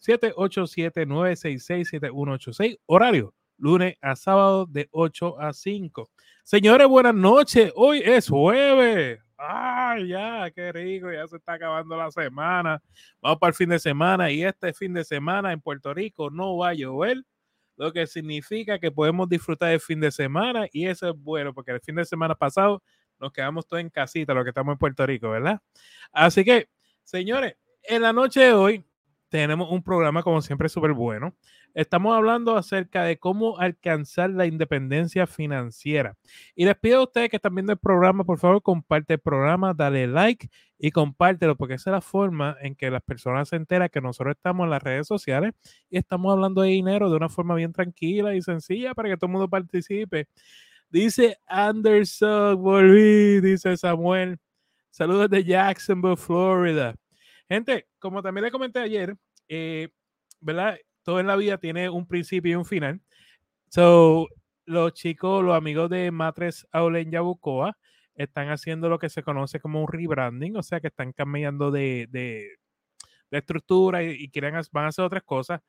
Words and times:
787-966-7186. 0.00 2.80
Horario 2.86 3.32
lunes 3.58 3.96
a 4.00 4.16
sábado 4.16 4.66
de 4.66 4.88
8 4.90 5.40
a 5.40 5.52
5. 5.52 6.10
Señores, 6.42 6.86
buenas 6.86 7.14
noches. 7.14 7.72
Hoy 7.74 8.02
es 8.04 8.28
jueves. 8.28 9.20
Ay, 9.36 10.08
ya, 10.08 10.50
qué 10.50 10.72
rico, 10.72 11.10
ya 11.12 11.26
se 11.26 11.36
está 11.36 11.54
acabando 11.54 11.96
la 11.96 12.10
semana. 12.10 12.82
Vamos 13.20 13.38
para 13.38 13.48
el 13.50 13.54
fin 13.54 13.68
de 13.68 13.78
semana 13.78 14.30
y 14.30 14.44
este 14.44 14.72
fin 14.72 14.94
de 14.94 15.04
semana 15.04 15.52
en 15.52 15.60
Puerto 15.60 15.92
Rico 15.92 16.30
no 16.30 16.56
va 16.56 16.68
a 16.70 16.74
llover, 16.74 17.22
lo 17.76 17.92
que 17.92 18.06
significa 18.06 18.78
que 18.78 18.90
podemos 18.90 19.28
disfrutar 19.28 19.70
del 19.70 19.80
fin 19.80 20.00
de 20.00 20.12
semana 20.12 20.66
y 20.72 20.86
eso 20.86 21.10
es 21.10 21.16
bueno 21.16 21.52
porque 21.52 21.72
el 21.72 21.80
fin 21.80 21.96
de 21.96 22.04
semana 22.04 22.34
pasado 22.34 22.82
nos 23.18 23.32
quedamos 23.32 23.66
todos 23.66 23.80
en 23.80 23.90
casita, 23.90 24.34
los 24.34 24.44
que 24.44 24.50
estamos 24.50 24.72
en 24.72 24.78
Puerto 24.78 25.04
Rico, 25.06 25.30
¿verdad? 25.30 25.60
Así 26.12 26.44
que, 26.44 26.68
señores, 27.02 27.56
en 27.82 28.02
la 28.02 28.12
noche 28.12 28.40
de 28.40 28.52
hoy 28.52 28.84
tenemos 29.28 29.70
un 29.70 29.82
programa 29.82 30.22
como 30.22 30.40
siempre 30.40 30.68
súper 30.68 30.92
bueno. 30.92 31.34
Estamos 31.74 32.16
hablando 32.16 32.56
acerca 32.56 33.02
de 33.02 33.18
cómo 33.18 33.58
alcanzar 33.58 34.30
la 34.30 34.46
independencia 34.46 35.26
financiera. 35.26 36.16
Y 36.54 36.64
les 36.64 36.76
pido 36.76 37.00
a 37.00 37.02
ustedes 37.02 37.30
que 37.30 37.36
están 37.36 37.54
viendo 37.54 37.72
el 37.72 37.78
programa, 37.78 38.22
por 38.22 38.38
favor, 38.38 38.62
comparte 38.62 39.14
el 39.14 39.20
programa, 39.20 39.74
dale 39.74 40.06
like 40.06 40.48
y 40.78 40.92
compártelo, 40.92 41.56
porque 41.56 41.74
esa 41.74 41.90
es 41.90 41.94
la 41.94 42.00
forma 42.00 42.56
en 42.60 42.76
que 42.76 42.90
las 42.90 43.02
personas 43.02 43.48
se 43.48 43.56
enteran 43.56 43.88
que 43.88 44.00
nosotros 44.00 44.36
estamos 44.36 44.64
en 44.64 44.70
las 44.70 44.82
redes 44.82 45.08
sociales 45.08 45.52
y 45.90 45.98
estamos 45.98 46.32
hablando 46.32 46.62
de 46.62 46.68
dinero 46.68 47.10
de 47.10 47.16
una 47.16 47.28
forma 47.28 47.56
bien 47.56 47.72
tranquila 47.72 48.36
y 48.36 48.42
sencilla 48.42 48.94
para 48.94 49.08
que 49.08 49.16
todo 49.16 49.26
el 49.26 49.32
mundo 49.32 49.48
participe. 49.48 50.28
Dice 50.88 51.38
Anderson, 51.46 52.62
volví, 52.62 53.40
dice 53.40 53.76
Samuel. 53.76 54.38
Saludos 54.90 55.28
de 55.28 55.42
Jacksonville, 55.42 56.16
Florida. 56.16 56.94
Gente, 57.48 57.88
como 57.98 58.22
también 58.22 58.44
le 58.44 58.52
comenté 58.52 58.78
ayer, 58.78 59.16
eh, 59.48 59.88
¿verdad? 60.40 60.76
Todo 61.04 61.20
en 61.20 61.26
la 61.26 61.36
vida 61.36 61.58
tiene 61.58 61.88
un 61.88 62.06
principio 62.06 62.52
y 62.52 62.54
un 62.56 62.64
final. 62.64 63.00
So, 63.68 64.28
los 64.66 64.94
chicos, 64.94 65.44
los 65.44 65.56
amigos 65.56 65.90
de 65.90 66.10
Matres 66.10 66.66
Aulen 66.72 67.10
Yabucoa 67.10 67.76
están 68.14 68.50
haciendo 68.50 68.88
lo 68.88 68.98
que 68.98 69.10
se 69.10 69.22
conoce 69.22 69.60
como 69.60 69.82
un 69.82 69.88
rebranding, 69.88 70.56
o 70.56 70.62
sea 70.62 70.80
que 70.80 70.88
están 70.88 71.12
cambiando 71.12 71.70
de, 71.70 72.08
de, 72.10 72.56
estructura 73.30 74.02
y, 74.04 74.28
quieren, 74.30 74.54
van 74.72 74.84
a 74.84 74.88
hacer 74.88 75.04
otras 75.04 75.24
cosas. 75.24 75.60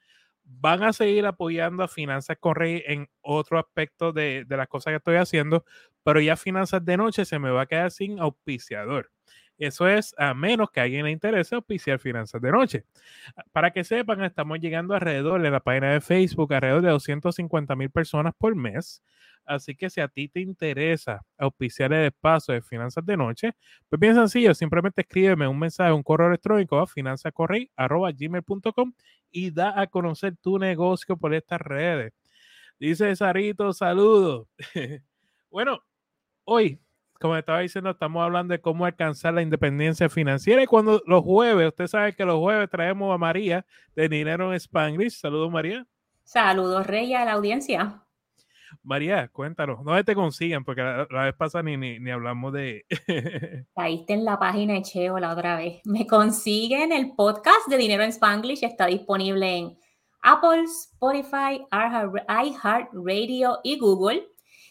Van 0.43 0.83
a 0.83 0.93
seguir 0.93 1.25
apoyando 1.25 1.83
a 1.83 1.87
Finanzas 1.87 2.37
Correy 2.39 2.83
en 2.85 3.09
otro 3.21 3.57
aspecto 3.57 4.13
de, 4.13 4.45
de 4.45 4.57
las 4.57 4.67
cosas 4.67 4.91
que 4.91 4.97
estoy 4.97 5.15
haciendo, 5.15 5.65
pero 6.03 6.21
ya 6.21 6.37
Finanzas 6.37 6.85
de 6.85 6.97
Noche 6.97 7.25
se 7.25 7.39
me 7.39 7.49
va 7.49 7.61
a 7.63 7.65
quedar 7.65 7.89
sin 7.91 8.19
auspiciador. 8.19 9.11
Eso 9.57 9.87
es 9.87 10.13
a 10.17 10.33
menos 10.33 10.69
que 10.69 10.81
alguien 10.81 11.05
le 11.05 11.11
interese 11.11 11.55
auspiciar 11.55 11.99
finanzas 11.99 12.41
de 12.41 12.51
noche. 12.51 12.83
Para 13.53 13.71
que 13.71 13.85
sepan, 13.85 14.23
estamos 14.23 14.59
llegando 14.59 14.93
alrededor 14.93 15.45
en 15.45 15.51
la 15.51 15.61
página 15.61 15.93
de 15.93 16.01
Facebook, 16.01 16.53
alrededor 16.53 16.81
de 16.81 16.89
250 16.89 17.75
mil 17.75 17.89
personas 17.89 18.33
por 18.37 18.55
mes. 18.55 19.01
Así 19.45 19.75
que 19.75 19.89
si 19.89 20.01
a 20.01 20.07
ti 20.07 20.27
te 20.27 20.41
interesa 20.41 21.23
auspiciar 21.37 21.93
el 21.93 22.07
espacio 22.07 22.53
de 22.53 22.61
finanzas 22.61 23.05
de 23.05 23.15
noche, 23.15 23.53
pues 23.87 23.99
bien 23.99 24.15
sencillo, 24.15 24.53
simplemente 24.53 25.01
escríbeme 25.01 25.47
un 25.47 25.59
mensaje, 25.59 25.93
un 25.93 26.03
correo 26.03 26.27
electrónico 26.27 26.79
a 26.79 26.87
finanzacorrey.gmail.com 26.87 28.93
y 29.31 29.51
da 29.51 29.79
a 29.79 29.87
conocer 29.87 30.35
tu 30.37 30.57
negocio 30.57 31.15
por 31.15 31.33
estas 31.33 31.61
redes. 31.61 32.13
Dice 32.79 33.15
Sarito, 33.15 33.71
saludos. 33.71 34.47
bueno, 35.49 35.81
hoy 36.43 36.79
como 37.19 37.35
estaba 37.35 37.59
diciendo, 37.59 37.89
estamos 37.89 38.23
hablando 38.23 38.53
de 38.53 38.61
cómo 38.61 38.85
alcanzar 38.85 39.33
la 39.33 39.41
independencia 39.41 40.09
financiera. 40.09 40.61
Y 40.61 40.67
cuando 40.67 41.01
los 41.05 41.23
jueves, 41.23 41.67
usted 41.67 41.87
sabe 41.87 42.15
que 42.15 42.25
los 42.25 42.37
jueves 42.37 42.69
traemos 42.69 43.13
a 43.13 43.17
María 43.17 43.65
de 43.95 44.09
Dinero 44.09 44.51
en 44.51 44.55
Spanglish. 44.55 45.19
Saludos, 45.19 45.51
María. 45.51 45.85
Saludos, 46.23 46.85
Rey, 46.87 47.13
a 47.13 47.25
la 47.25 47.33
audiencia. 47.33 48.01
María, 48.83 49.27
cuéntanos, 49.29 49.83
¿dónde 49.83 50.03
te 50.03 50.15
consiguen? 50.15 50.63
Porque 50.63 50.81
la, 50.81 51.23
vez 51.23 51.35
pasada 51.35 51.63
ni, 51.63 51.77
ni, 51.77 52.11
hablamos 52.11 52.53
de... 52.53 52.85
Caíste 53.75 54.13
en 54.13 54.25
la 54.25 54.37
página 54.37 54.73
de 54.73 54.81
Cheo 54.81 55.17
la 55.19 55.31
otra 55.31 55.55
vez. 55.55 55.81
Me 55.85 56.05
consiguen 56.05 56.91
el 56.91 57.15
podcast 57.15 57.67
de 57.67 57.77
Dinero 57.77 58.03
en 58.03 58.09
Spanglish. 58.09 58.63
Está 58.63 58.87
disponible 58.87 59.57
en 59.57 59.77
Apple, 60.21 60.63
Spotify, 60.63 61.65
iHeartRadio 61.71 63.59
y 63.63 63.79
Google. 63.79 64.27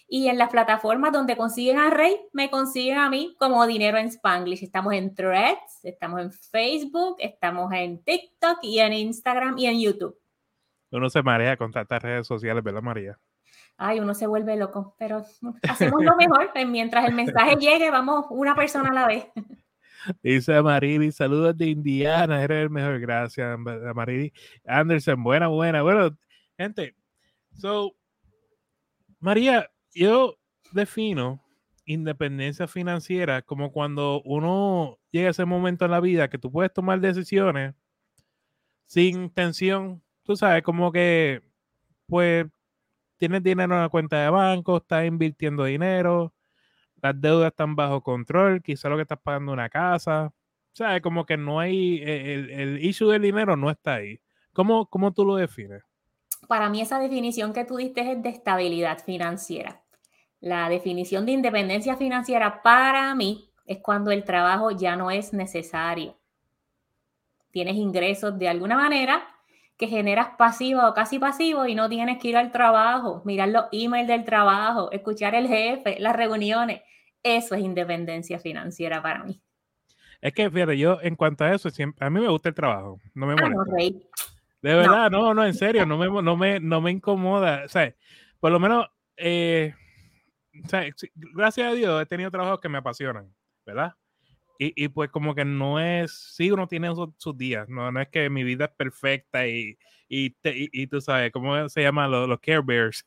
Y 0.06 0.28
en 0.28 0.38
las 0.38 0.50
plataformas 0.50 1.12
donde 1.12 1.37
consiguen 1.37 1.78
a 1.78 1.91
Rey, 1.91 2.20
me 2.32 2.50
consiguen 2.50 2.98
a 2.98 3.09
mí 3.09 3.34
como 3.38 3.66
Dinero 3.66 3.98
en 3.98 4.06
Spanglish. 4.06 4.62
Estamos 4.62 4.92
en 4.92 5.15
Threads, 5.15 5.84
estamos 5.84 6.20
en 6.20 6.31
Facebook, 6.31 7.16
estamos 7.19 7.72
en 7.72 8.03
TikTok 8.03 8.59
y 8.62 8.81
en 8.81 8.92
Instagram 8.92 9.59
y 9.59 9.66
en 9.66 9.81
YouTube. 9.81 10.19
Uno 10.91 11.10
se 11.10 11.22
marea 11.22 11.56
con 11.56 11.72
tantas 11.72 12.03
redes 12.03 12.26
sociales, 12.26 12.62
¿verdad, 12.62 12.82
María? 12.82 13.19
Ay, 13.76 13.98
uno 13.98 14.15
se 14.15 14.26
vuelve 14.26 14.56
loco, 14.56 14.94
pero 14.98 15.25
hacemos 15.69 16.04
lo 16.04 16.16
mejor. 16.16 16.50
Mientras 16.66 17.06
el 17.06 17.15
mensaje 17.15 17.56
llegue, 17.56 17.91
vamos 17.91 18.26
una 18.31 18.54
persona 18.54 18.91
a 18.91 18.94
la 18.94 19.06
vez. 19.06 19.26
Dice 20.22 20.60
Marili, 20.62 21.12
saludos 21.12 21.56
de 21.56 21.69
Indiana, 21.69 22.42
eres 22.42 22.65
el 22.65 22.71
mejor. 22.71 23.00
Gracias, 23.00 23.59
Marili. 23.59 24.32
Anderson, 24.66 25.22
buena, 25.22 25.48
buena. 25.48 25.82
Bueno, 25.82 26.16
gente, 26.59 26.94
so, 27.56 27.97
María, 29.19 29.71
yo 29.94 30.37
defino 30.72 31.41
independencia 31.87 32.66
financiera 32.66 33.43
como 33.43 33.72
cuando 33.72 34.22
uno 34.25 34.99
llega 35.10 35.28
a 35.28 35.31
ese 35.31 35.44
momento 35.44 35.84
en 35.84 35.91
la 35.91 36.00
vida 36.00 36.28
que 36.28 36.38
tú 36.38 36.50
puedes 36.50 36.72
tomar 36.72 37.00
decisiones 37.00 37.75
sin 38.87 39.31
tensión, 39.31 40.03
tú 40.22 40.37
sabes, 40.37 40.62
como 40.62 40.93
que 40.93 41.43
pues 42.06 42.47
tienes 43.16 43.43
dinero 43.43 43.75
en 43.75 43.83
la 43.83 43.88
cuenta 43.88 44.22
de 44.22 44.31
banco, 44.31 44.78
estás 44.78 45.06
invirtiendo 45.06 45.65
dinero, 45.65 46.34
las 47.03 47.21
deudas 47.21 47.50
están 47.50 47.77
bajo 47.77 48.03
control, 48.03 48.62
quizá 48.62 48.88
lo 48.88 48.97
que 48.97 49.03
estás 49.03 49.21
pagando 49.22 49.53
una 49.53 49.69
casa, 49.69 50.33
sabes, 50.72 51.03
como 51.03 51.25
que 51.27 51.37
no 51.37 51.60
hay, 51.60 52.03
el, 52.03 52.50
el 52.50 52.84
issue 52.84 53.10
del 53.10 53.22
dinero 53.22 53.56
no 53.56 53.71
está 53.71 53.94
ahí. 53.94 54.21
¿Cómo, 54.53 54.87
¿Cómo 54.87 55.12
tú 55.12 55.25
lo 55.25 55.37
defines? 55.37 55.83
Para 56.47 56.69
mí 56.69 56.81
esa 56.81 56.99
definición 56.99 57.53
que 57.53 57.65
tú 57.65 57.77
diste 57.77 58.12
es 58.12 58.22
de 58.22 58.28
estabilidad 58.28 59.03
financiera. 59.03 59.84
La 60.44 60.69
definición 60.69 61.25
de 61.25 61.32
independencia 61.32 61.97
financiera 61.97 62.60
para 62.60 63.15
mí 63.15 63.49
es 63.65 63.78
cuando 63.78 64.10
el 64.10 64.25
trabajo 64.25 64.71
ya 64.72 64.94
no 64.94 65.10
es 65.10 65.32
necesario. 65.32 66.19
Tienes 67.50 67.77
ingresos 67.77 68.38
de 68.38 68.50
alguna 68.50 68.77
manera 68.77 69.27
que 69.78 69.87
generas 69.87 70.37
pasivo 70.37 70.87
o 70.87 70.93
casi 70.93 71.19
pasivo 71.19 71.65
y 71.65 71.75
no 71.75 71.88
tienes 71.88 72.19
que 72.19 72.28
ir 72.28 72.37
al 72.37 72.53
trabajo, 72.53 73.22
mirar 73.25 73.49
los 73.49 73.65
emails 73.72 74.06
del 74.06 74.25
trabajo, 74.25 74.93
escuchar 74.93 75.34
el 75.34 75.49
jefe, 75.49 75.97
las 75.99 76.15
reuniones. 76.15 76.83
Eso 77.22 77.54
es 77.54 77.62
independencia 77.62 78.38
financiera 78.38 79.00
para 79.00 79.25
mí. 79.25 79.41
Es 80.21 80.34
que, 80.34 80.50
fíjate, 80.50 80.77
yo 80.77 80.99
en 81.00 81.16
cuanto 81.16 81.44
a 81.44 81.54
eso, 81.54 81.71
a 82.00 82.10
mí 82.10 82.21
me 82.21 82.28
gusta 82.28 82.50
el 82.50 82.54
trabajo, 82.54 83.00
no 83.15 83.27
me 83.27 83.33
ah, 83.33 83.49
molesta. 83.49 84.15
de 84.60 84.75
verdad, 84.75 85.10
no. 85.10 85.33
no, 85.33 85.43
en 85.43 85.54
serio, 85.54 85.87
no 85.87 85.97
me, 85.97 86.22
no 86.22 86.37
me, 86.37 86.60
no 86.60 86.83
me 86.83 86.91
incomoda. 86.91 87.62
O 87.65 87.69
sea, 87.69 87.94
por 88.41 88.53
lo 88.53 88.60
menos, 88.60 88.88
eh, 89.16 89.72
gracias 91.34 91.72
a 91.72 91.74
Dios 91.74 92.03
he 92.03 92.06
tenido 92.06 92.30
trabajos 92.30 92.60
que 92.60 92.68
me 92.68 92.78
apasionan, 92.78 93.34
¿verdad? 93.66 93.95
Y, 94.59 94.84
y 94.84 94.89
pues 94.89 95.10
como 95.10 95.34
que 95.34 95.45
no 95.45 95.80
es, 95.80 96.12
sí, 96.12 96.51
uno 96.51 96.68
tiene 96.68 96.89
sus, 97.18 97.36
días, 97.36 97.68
no, 97.68 97.91
no 97.91 98.01
es 98.01 98.09
que 98.09 98.30
mi 98.30 98.45
vida 98.45 98.66
es 98.66 98.71
perfecta 98.71 99.47
y, 99.48 99.77
y, 100.09 100.36
y, 100.45 100.86
tú 100.86 101.01
sabes, 101.01 101.33
¿cómo 101.33 101.68
se 101.68 101.83
llaman 101.83 102.10
los, 102.10 102.28
los 102.28 102.39
Care 102.41 102.62
Bears? 102.65 103.04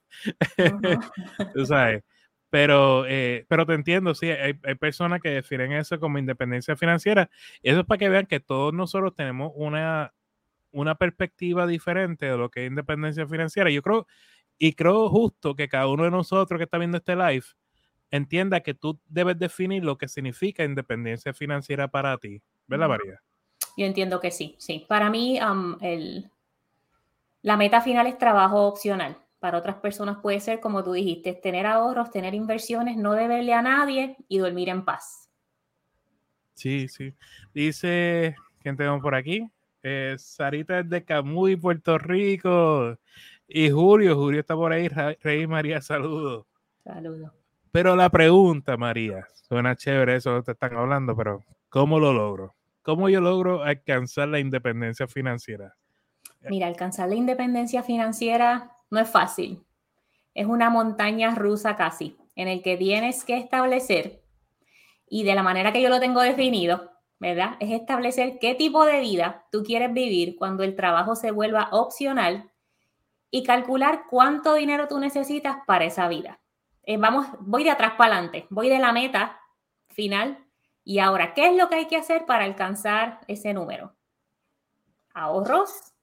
tú 1.54 1.66
sabes. 1.66 2.04
Pero, 2.50 3.06
eh, 3.08 3.46
pero 3.50 3.66
te 3.66 3.74
entiendo, 3.74 4.16
sí, 4.16 4.30
hay, 4.30 4.54
hay, 4.64 4.76
personas 4.76 5.22
que 5.22 5.30
definen 5.30 5.74
eso 5.74 6.00
como 6.00 6.18
independencia 6.18 6.76
financiera. 6.76 7.30
Y 7.62 7.70
eso 7.70 7.82
es 7.82 7.86
para 7.86 7.98
que 8.00 8.10
vean 8.10 8.26
que 8.26 8.40
todos 8.40 8.74
nosotros 8.74 9.16
tenemos 9.16 9.52
una, 9.56 10.14
una 10.72 10.96
perspectiva 10.96 11.68
diferente 11.68 12.26
de 12.26 12.38
lo 12.38 12.50
que 12.50 12.66
es 12.66 12.70
independencia 12.70 13.28
financiera. 13.28 13.70
Yo 13.70 13.82
creo, 13.82 14.08
y 14.60 14.74
creo 14.74 15.10
justo 15.10 15.56
que 15.56 15.68
cada 15.68 15.88
uno 15.88 16.04
de 16.04 16.12
nosotros 16.12 16.58
que 16.58 16.64
está 16.64 16.78
viendo 16.78 16.98
este 16.98 17.16
live 17.16 17.46
entienda 18.12 18.62
que 18.62 18.74
tú 18.74 19.00
debes 19.08 19.38
definir 19.38 19.84
lo 19.84 19.98
que 19.98 20.08
significa 20.08 20.64
independencia 20.64 21.34
financiera 21.34 21.88
para 21.88 22.18
ti. 22.18 22.42
¿Verdad, 22.66 22.88
María? 22.90 23.22
Yo 23.76 23.86
entiendo 23.86 24.20
que 24.20 24.32
sí, 24.32 24.56
sí. 24.58 24.86
Para 24.88 25.10
mí, 25.10 25.40
el, 25.82 26.32
la 27.42 27.58
meta 27.58 27.82
final 27.82 28.08
es 28.08 28.18
trabajo 28.18 28.68
opcional. 28.68 29.18
Para 29.40 29.60
otras 29.60 29.76
personas 29.76 30.18
puede 30.18 30.40
ser, 30.40 30.60
como 30.60 30.84
tú 30.84 30.94
dijiste, 30.94 31.34
tener 31.34 31.68
ahorros, 31.68 32.10
tener 32.10 32.34
inversiones, 32.34 32.98
no 32.98 33.14
deberle 33.14 33.54
a 33.54 33.62
nadie 33.62 34.18
y 34.28 34.40
dormir 34.40 34.70
en 34.70 34.84
paz. 34.84 35.30
Sí, 36.56 36.88
sí. 36.88 37.14
Dice, 37.54 38.36
¿quién 38.60 38.76
tenemos 38.76 39.00
por 39.00 39.14
aquí? 39.14 39.48
Eh, 39.84 40.16
Sarita 40.18 40.80
es 40.80 40.90
de 40.90 41.06
Camuy, 41.06 41.56
Puerto 41.56 42.00
Rico. 42.00 42.98
Y 43.48 43.70
Julio, 43.70 44.16
Julio 44.16 44.42
está 44.42 44.56
por 44.56 44.74
ahí. 44.74 44.88
Rey 44.88 45.48
María, 45.48 45.82
saludos. 45.82 46.46
Saludos. 46.84 47.32
Pero 47.72 47.96
la 47.96 48.10
pregunta, 48.10 48.78
María, 48.78 49.26
suena 49.48 49.76
chévere 49.76 50.16
eso 50.16 50.42
te 50.42 50.52
están 50.52 50.76
hablando, 50.76 51.16
pero 51.16 51.44
¿cómo 51.70 52.00
lo 52.00 52.14
logro? 52.14 52.56
¿Cómo 52.82 53.10
yo 53.10 53.22
logro 53.22 53.64
alcanzar 53.64 54.30
la 54.30 54.40
independencia 54.40 55.08
financiera? 55.08 55.76
Mira, 56.50 56.68
alcanzar 56.68 57.10
la 57.10 57.16
independencia 57.16 57.84
financiera 57.84 58.72
no 58.90 59.00
es 59.00 59.10
fácil. 59.10 59.64
Es 60.34 60.46
una 60.46 60.70
montaña 60.70 61.36
rusa 61.36 61.76
casi, 61.76 62.18
en 62.36 62.48
el 62.48 62.62
que 62.62 62.78
tienes 62.78 63.26
que 63.26 63.38
establecer, 63.38 64.24
y 65.10 65.24
de 65.24 65.36
la 65.36 65.44
manera 65.44 65.72
que 65.72 65.82
yo 65.82 65.90
lo 65.90 66.00
tengo 66.00 66.22
definido, 66.22 66.92
¿verdad? 67.20 67.56
Es 67.60 67.72
establecer 67.72 68.38
qué 68.40 68.56
tipo 68.56 68.86
de 68.86 69.02
vida 69.02 69.46
tú 69.52 69.64
quieres 69.64 69.94
vivir 69.94 70.36
cuando 70.38 70.64
el 70.64 70.76
trabajo 70.76 71.16
se 71.16 71.32
vuelva 71.32 71.70
opcional 71.72 72.52
y 73.38 73.44
calcular 73.44 74.06
cuánto 74.10 74.56
dinero 74.56 74.88
tú 74.88 75.00
necesitas 75.00 75.58
para 75.68 75.86
esa 75.86 76.08
vida. 76.08 76.40
Eh, 76.82 76.98
vamos, 76.98 77.28
voy 77.40 77.64
de 77.64 77.70
atrás 77.70 77.94
para 77.96 78.16
adelante, 78.16 78.48
voy 78.50 78.68
de 78.68 78.80
la 78.80 78.92
meta 78.92 79.40
final 79.90 80.44
y 80.84 80.98
ahora, 80.98 81.36
¿qué 81.36 81.50
es 81.50 81.56
lo 81.56 81.70
que 81.70 81.76
hay 81.76 81.86
que 81.86 81.98
hacer 81.98 82.26
para 82.26 82.46
alcanzar 82.46 83.20
ese 83.28 83.54
número? 83.54 83.96
Ahorros 85.14 85.94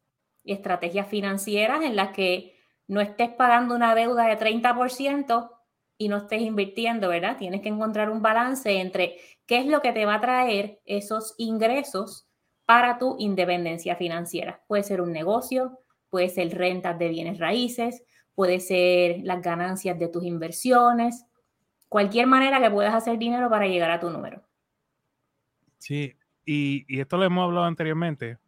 y 0.44 0.52
estrategias 0.52 1.08
financieras 1.08 1.82
en 1.82 1.96
las 1.96 2.10
que 2.10 2.56
no 2.86 3.00
estés 3.00 3.30
pagando 3.30 3.74
una 3.74 3.96
deuda 3.96 4.26
de 4.26 4.38
30% 4.38 5.50
y 5.98 6.08
no 6.08 6.18
estés 6.18 6.42
invirtiendo, 6.42 7.08
¿verdad? 7.08 7.36
Tienes 7.36 7.62
que 7.62 7.68
encontrar 7.68 8.10
un 8.10 8.22
balance 8.22 8.80
entre 8.80 9.16
qué 9.46 9.58
es 9.58 9.66
lo 9.66 9.82
que 9.82 9.90
te 9.90 10.06
va 10.06 10.14
a 10.14 10.20
traer 10.20 10.80
esos 10.84 11.34
ingresos 11.36 12.28
para 12.64 12.96
tu 12.98 13.16
independencia 13.18 13.96
financiera. 13.96 14.62
Puede 14.68 14.84
ser 14.84 15.00
un 15.00 15.10
negocio, 15.10 15.80
puede 16.14 16.28
ser 16.28 16.56
rentas 16.56 16.96
de 16.96 17.08
bienes 17.08 17.40
raíces, 17.40 18.04
puede 18.36 18.60
ser 18.60 19.18
las 19.24 19.42
ganancias 19.42 19.98
de 19.98 20.06
tus 20.06 20.22
inversiones, 20.22 21.26
cualquier 21.88 22.28
manera 22.28 22.62
que 22.62 22.70
puedas 22.70 22.94
hacer 22.94 23.18
dinero 23.18 23.50
para 23.50 23.66
llegar 23.66 23.90
a 23.90 23.98
tu 23.98 24.08
número. 24.10 24.40
Sí, 25.78 26.14
y, 26.46 26.84
y 26.86 27.00
esto 27.00 27.16
lo 27.16 27.24
hemos 27.24 27.42
hablado 27.42 27.66
anteriormente. 27.66 28.38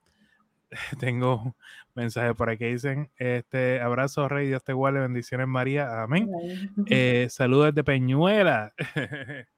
Tengo 1.00 1.56
mensajes 1.96 2.36
por 2.36 2.50
aquí 2.50 2.58
que 2.60 2.70
dicen, 2.70 3.10
este, 3.16 3.80
abrazo 3.80 4.28
Rey, 4.28 4.46
Dios 4.46 4.62
te 4.62 4.72
guarde, 4.72 5.00
bendiciones 5.00 5.48
María, 5.48 6.04
amén. 6.04 6.30
Eh, 6.88 7.26
saludos 7.30 7.74
de 7.74 7.82
Peñuela. 7.82 8.74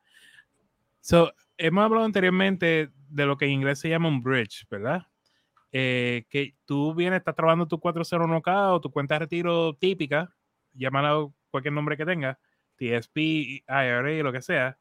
so, 1.03 1.31
hemos 1.59 1.85
hablado 1.85 2.07
anteriormente 2.07 2.89
de 3.11 3.27
lo 3.27 3.37
que 3.37 3.45
en 3.45 3.51
inglés 3.51 3.81
se 3.81 3.91
llama 3.91 4.09
un 4.09 4.23
bridge, 4.23 4.67
¿verdad? 4.71 5.08
Eh, 5.73 6.25
que 6.31 6.55
tú 6.65 6.95
vienes, 6.95 7.19
estás 7.19 7.35
trabajando 7.35 7.69
tu 7.69 7.79
401k 7.79 8.73
o 8.73 8.81
tu 8.81 8.91
cuenta 8.91 9.15
de 9.15 9.19
retiro 9.21 9.75
típica, 9.75 10.35
llámala 10.73 11.29
cualquier 11.51 11.75
nombre 11.75 11.97
que 11.97 12.07
tenga, 12.07 12.39
TSP, 12.77 13.19
IRA, 13.67 14.23
lo 14.23 14.33
que 14.33 14.41
sea, 14.41 14.79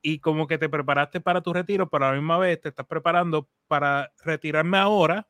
y 0.00 0.20
como 0.20 0.46
que 0.46 0.58
te 0.58 0.68
preparaste 0.68 1.20
para 1.20 1.42
tu 1.42 1.52
retiro, 1.52 1.88
pero 1.88 2.06
a 2.06 2.10
la 2.10 2.14
misma 2.14 2.38
vez 2.38 2.60
te 2.60 2.68
estás 2.68 2.86
preparando 2.86 3.48
para 3.66 4.12
retirarme 4.24 4.78
ahora, 4.78 5.28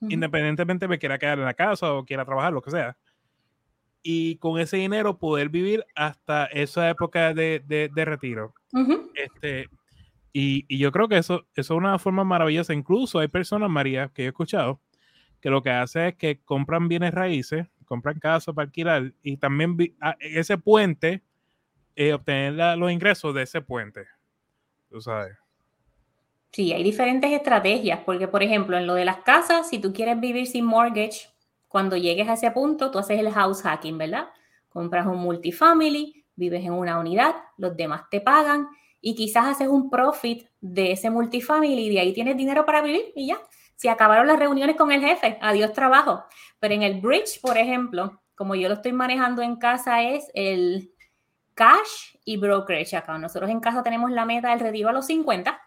independientemente 0.00 0.88
me 0.88 0.98
quiera 0.98 1.18
quedar 1.18 1.38
en 1.38 1.44
la 1.44 1.54
casa 1.54 1.92
o 1.92 2.04
quiera 2.04 2.24
trabajar, 2.24 2.52
lo 2.52 2.62
que 2.62 2.70
sea. 2.70 2.96
Y 4.02 4.36
con 4.36 4.60
ese 4.60 4.76
dinero 4.76 5.18
poder 5.18 5.48
vivir 5.48 5.84
hasta 5.94 6.46
esa 6.46 6.88
época 6.88 7.34
de, 7.34 7.60
de, 7.66 8.04
retiro. 8.04 8.54
este, 9.14 9.68
y, 10.32 10.76
yo 10.76 10.92
creo 10.92 11.08
que 11.08 11.18
eso, 11.18 11.46
es 11.54 11.70
una 11.70 11.98
forma 11.98 12.24
maravillosa. 12.24 12.74
Incluso 12.74 13.18
hay 13.18 13.28
personas, 13.28 13.70
María, 13.70 14.10
que 14.14 14.24
he 14.24 14.28
escuchado, 14.28 14.80
que 15.40 15.50
lo 15.50 15.62
que 15.62 15.70
hace 15.70 16.08
es 16.08 16.16
que 16.16 16.40
compran 16.40 16.88
bienes 16.88 17.14
raíces, 17.14 17.66
compran 17.84 18.18
casas 18.18 18.54
para 18.54 18.66
alquilar 18.66 19.12
y 19.22 19.36
también 19.38 19.76
ese 20.20 20.58
puente, 20.58 21.22
eh, 21.96 22.12
obtener 22.12 22.78
los 22.78 22.92
ingresos 22.92 23.34
de 23.34 23.42
ese 23.42 23.60
puente. 23.60 24.06
Tú 24.90 25.00
sabes. 25.00 25.36
Sí, 26.52 26.72
hay 26.72 26.82
diferentes 26.82 27.30
estrategias, 27.30 28.00
porque 28.04 28.28
por 28.28 28.42
ejemplo, 28.42 28.76
en 28.78 28.86
lo 28.86 28.94
de 28.94 29.04
las 29.04 29.18
casas, 29.18 29.68
si 29.68 29.78
tú 29.78 29.92
quieres 29.92 30.18
vivir 30.18 30.46
sin 30.46 30.64
mortgage, 30.64 31.28
cuando 31.66 31.96
llegues 31.96 32.28
a 32.28 32.34
ese 32.34 32.50
punto, 32.50 32.90
tú 32.90 32.98
haces 32.98 33.18
el 33.18 33.30
house 33.30 33.62
hacking, 33.62 33.98
¿verdad? 33.98 34.28
Compras 34.68 35.06
un 35.06 35.18
multifamily, 35.18 36.24
vives 36.36 36.64
en 36.64 36.72
una 36.72 36.98
unidad, 36.98 37.34
los 37.58 37.76
demás 37.76 38.04
te 38.10 38.20
pagan 38.20 38.68
y 39.00 39.14
quizás 39.14 39.46
haces 39.46 39.68
un 39.68 39.90
profit 39.90 40.48
de 40.60 40.92
ese 40.92 41.10
multifamily 41.10 41.86
y 41.86 41.94
de 41.94 42.00
ahí 42.00 42.12
tienes 42.12 42.36
dinero 42.36 42.64
para 42.66 42.82
vivir 42.82 43.12
y 43.14 43.28
ya. 43.28 43.38
Se 43.76 43.88
acabaron 43.88 44.26
las 44.26 44.38
reuniones 44.38 44.76
con 44.76 44.90
el 44.90 45.00
jefe, 45.00 45.38
adiós 45.40 45.72
trabajo. 45.72 46.24
Pero 46.58 46.74
en 46.74 46.82
el 46.82 47.00
bridge, 47.00 47.40
por 47.40 47.56
ejemplo, 47.58 48.22
como 48.34 48.56
yo 48.56 48.68
lo 48.68 48.74
estoy 48.74 48.92
manejando 48.92 49.42
en 49.42 49.56
casa, 49.56 50.02
es 50.02 50.28
el 50.34 50.92
cash 51.54 52.16
y 52.24 52.36
brokerage 52.38 52.96
account. 52.96 53.22
Nosotros 53.22 53.50
en 53.50 53.60
casa 53.60 53.82
tenemos 53.82 54.10
la 54.10 54.24
meta 54.24 54.50
del 54.50 54.60
retiro 54.60 54.88
a 54.88 54.92
los 54.92 55.06
50 55.06 55.60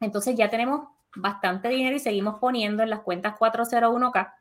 entonces 0.00 0.34
ya 0.34 0.48
tenemos 0.48 0.88
bastante 1.14 1.68
dinero 1.68 1.96
y 1.96 2.00
seguimos 2.00 2.38
poniendo 2.40 2.82
en 2.82 2.90
las 2.90 3.00
cuentas 3.00 3.34
401k. 3.38 4.32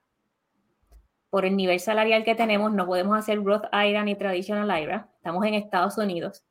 Por 1.30 1.46
el 1.46 1.56
nivel 1.56 1.80
salarial 1.80 2.24
que 2.24 2.34
tenemos, 2.34 2.72
no 2.72 2.88
podemos 2.88 3.18
hacer 3.18 3.44
Roth 3.44 3.66
IRA 3.72 4.04
ni 4.04 4.16
Traditional 4.16 4.82
IRA. 4.82 5.10
Estamos 5.18 5.46
en 5.46 5.54
Estados 5.54 5.98
Unidos. 5.98 6.44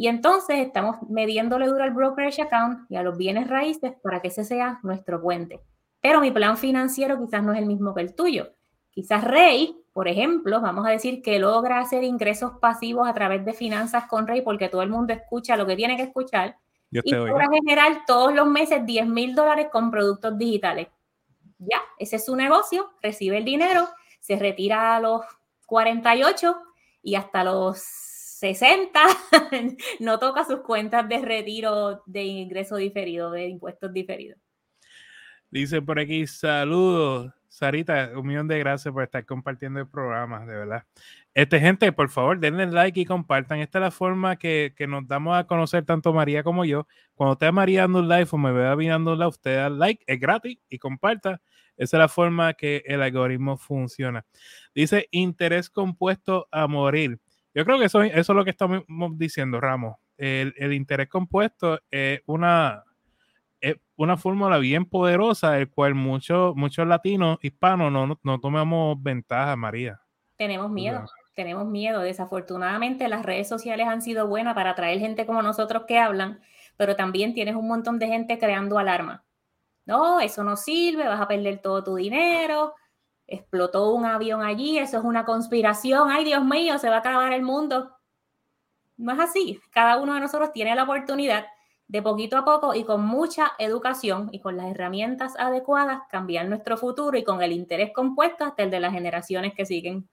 Y 0.00 0.08
entonces 0.08 0.60
estamos 0.60 0.96
mediéndole 1.10 1.66
duro 1.66 1.84
al 1.84 1.90
brokerage 1.90 2.40
account 2.40 2.90
y 2.90 2.96
a 2.96 3.02
los 3.02 3.18
bienes 3.18 3.48
raíces 3.48 3.92
para 4.02 4.22
que 4.22 4.28
ese 4.28 4.44
sea 4.44 4.80
nuestro 4.82 5.20
puente. 5.20 5.60
Pero 6.00 6.22
mi 6.22 6.30
plan 6.30 6.56
financiero 6.56 7.18
quizás 7.18 7.42
no 7.42 7.52
es 7.52 7.58
el 7.58 7.66
mismo 7.66 7.94
que 7.94 8.00
el 8.00 8.14
tuyo. 8.14 8.48
Quizás 8.88 9.22
Rey, 9.22 9.76
por 9.92 10.08
ejemplo, 10.08 10.62
vamos 10.62 10.86
a 10.86 10.90
decir 10.90 11.20
que 11.20 11.38
logra 11.38 11.80
hacer 11.80 12.02
ingresos 12.02 12.52
pasivos 12.62 13.06
a 13.06 13.12
través 13.12 13.44
de 13.44 13.52
finanzas 13.52 14.06
con 14.06 14.26
Rey 14.26 14.40
porque 14.40 14.70
todo 14.70 14.80
el 14.80 14.88
mundo 14.88 15.12
escucha 15.12 15.54
lo 15.54 15.66
que 15.66 15.76
tiene 15.76 15.98
que 15.98 16.04
escuchar 16.04 16.56
y 16.90 17.14
logra 17.14 17.48
generar 17.52 18.06
todos 18.06 18.32
los 18.34 18.46
meses 18.46 18.86
10 18.86 19.06
mil 19.06 19.34
dólares 19.34 19.66
con 19.70 19.90
productos 19.90 20.38
digitales. 20.38 20.88
Ya, 21.58 21.82
ese 21.98 22.16
es 22.16 22.24
su 22.24 22.36
negocio, 22.36 22.88
recibe 23.02 23.36
el 23.36 23.44
dinero, 23.44 23.86
se 24.18 24.38
retira 24.38 24.96
a 24.96 25.00
los 25.00 25.20
48 25.66 26.56
y 27.02 27.16
hasta 27.16 27.44
los 27.44 28.09
60 28.40 29.00
no 30.00 30.18
toca 30.18 30.44
sus 30.44 30.60
cuentas 30.60 31.06
de 31.08 31.18
retiro 31.18 32.02
de 32.06 32.24
ingreso 32.24 32.76
diferido, 32.76 33.30
de 33.30 33.48
impuestos 33.48 33.92
diferidos. 33.92 34.38
Dice 35.50 35.82
por 35.82 35.98
aquí, 35.98 36.26
saludos. 36.26 37.32
Sarita, 37.48 38.12
un 38.14 38.26
millón 38.26 38.46
de 38.46 38.58
gracias 38.60 38.94
por 38.94 39.02
estar 39.02 39.26
compartiendo 39.26 39.80
el 39.80 39.88
programa, 39.88 40.46
de 40.46 40.54
verdad. 40.54 40.84
Este, 41.34 41.58
gente, 41.60 41.92
por 41.92 42.08
favor, 42.08 42.38
denle 42.38 42.66
like 42.68 42.98
y 42.98 43.04
compartan. 43.04 43.58
Esta 43.58 43.78
es 43.78 43.82
la 43.82 43.90
forma 43.90 44.36
que, 44.36 44.72
nos 44.88 45.06
damos 45.06 45.36
a 45.36 45.44
conocer 45.44 45.84
tanto 45.84 46.12
María 46.14 46.42
como 46.42 46.64
yo. 46.64 46.86
Cuando 47.14 47.32
usted 47.32 47.52
María 47.52 47.82
dando 47.82 47.98
un 47.98 48.08
live 48.08 48.28
o 48.30 48.38
me 48.38 48.52
vea 48.52 48.76
dando 48.76 49.12
un 49.12 49.18
live, 49.18 49.28
usted 49.28 49.56
da 49.56 49.68
like, 49.68 50.02
es 50.06 50.18
gratis 50.18 50.58
y 50.68 50.78
comparta. 50.78 51.42
Esa 51.76 51.96
es 51.96 51.98
la 51.98 52.08
forma 52.08 52.54
que 52.54 52.84
el 52.86 53.02
algoritmo 53.02 53.58
funciona. 53.58 54.24
Dice 54.74 55.08
interés 55.10 55.68
compuesto 55.68 56.46
a 56.52 56.68
morir. 56.68 57.18
Yo 57.54 57.64
creo 57.64 57.78
que 57.78 57.86
eso, 57.86 58.02
eso 58.02 58.32
es 58.32 58.36
lo 58.36 58.44
que 58.44 58.50
estamos 58.50 58.84
diciendo, 59.16 59.60
Ramos. 59.60 59.96
El, 60.16 60.54
el 60.56 60.72
interés 60.72 61.08
compuesto 61.08 61.80
es 61.90 62.20
una, 62.26 62.84
es 63.60 63.76
una 63.96 64.16
fórmula 64.16 64.58
bien 64.58 64.84
poderosa, 64.84 65.58
el 65.58 65.70
cual 65.70 65.94
muchos 65.94 66.54
muchos 66.56 66.86
latinos, 66.86 67.38
hispanos, 67.42 67.92
no, 67.92 68.18
no, 68.22 68.40
tomamos 68.40 69.02
ventaja, 69.02 69.56
María. 69.56 70.00
Tenemos 70.36 70.70
miedo, 70.70 71.04
tenemos 71.34 71.66
miedo. 71.66 72.00
Desafortunadamente, 72.00 73.08
las 73.08 73.24
redes 73.24 73.48
sociales 73.48 73.86
han 73.88 74.02
sido 74.02 74.26
buenas 74.26 74.54
para 74.54 74.70
atraer 74.70 74.98
gente 74.98 75.26
como 75.26 75.42
nosotros 75.42 75.84
que 75.86 75.98
hablan, 75.98 76.40
pero 76.76 76.96
también 76.96 77.34
tienes 77.34 77.56
un 77.56 77.68
montón 77.68 77.98
de 77.98 78.06
gente 78.06 78.38
creando 78.38 78.78
alarma. 78.78 79.24
No, 79.84 80.20
eso 80.20 80.44
no 80.44 80.56
sirve, 80.56 81.08
vas 81.08 81.20
a 81.20 81.28
perder 81.28 81.58
todo 81.58 81.82
tu 81.82 81.96
dinero, 81.96 82.74
explotó 83.30 83.92
un 83.92 84.04
avión 84.04 84.42
allí, 84.42 84.78
eso 84.78 84.98
es 84.98 85.04
una 85.04 85.24
conspiración, 85.24 86.10
ay 86.10 86.24
Dios 86.24 86.44
mío, 86.44 86.78
se 86.78 86.90
va 86.90 86.96
a 86.96 86.98
acabar 86.98 87.32
el 87.32 87.42
mundo. 87.42 87.96
No 88.96 89.12
es 89.12 89.20
así, 89.20 89.60
cada 89.70 89.96
uno 89.98 90.14
de 90.14 90.20
nosotros 90.20 90.52
tiene 90.52 90.74
la 90.74 90.82
oportunidad 90.82 91.46
de 91.88 92.02
poquito 92.02 92.36
a 92.36 92.44
poco 92.44 92.74
y 92.74 92.84
con 92.84 93.04
mucha 93.04 93.52
educación 93.58 94.28
y 94.32 94.40
con 94.40 94.56
las 94.56 94.66
herramientas 94.66 95.34
adecuadas 95.38 96.02
cambiar 96.10 96.48
nuestro 96.48 96.76
futuro 96.76 97.16
y 97.16 97.24
con 97.24 97.42
el 97.42 97.52
interés 97.52 97.92
compuesto 97.92 98.44
hasta 98.44 98.62
el 98.62 98.70
de 98.70 98.80
las 98.80 98.92
generaciones 98.92 99.54
que 99.54 99.64
siguen. 99.64 100.08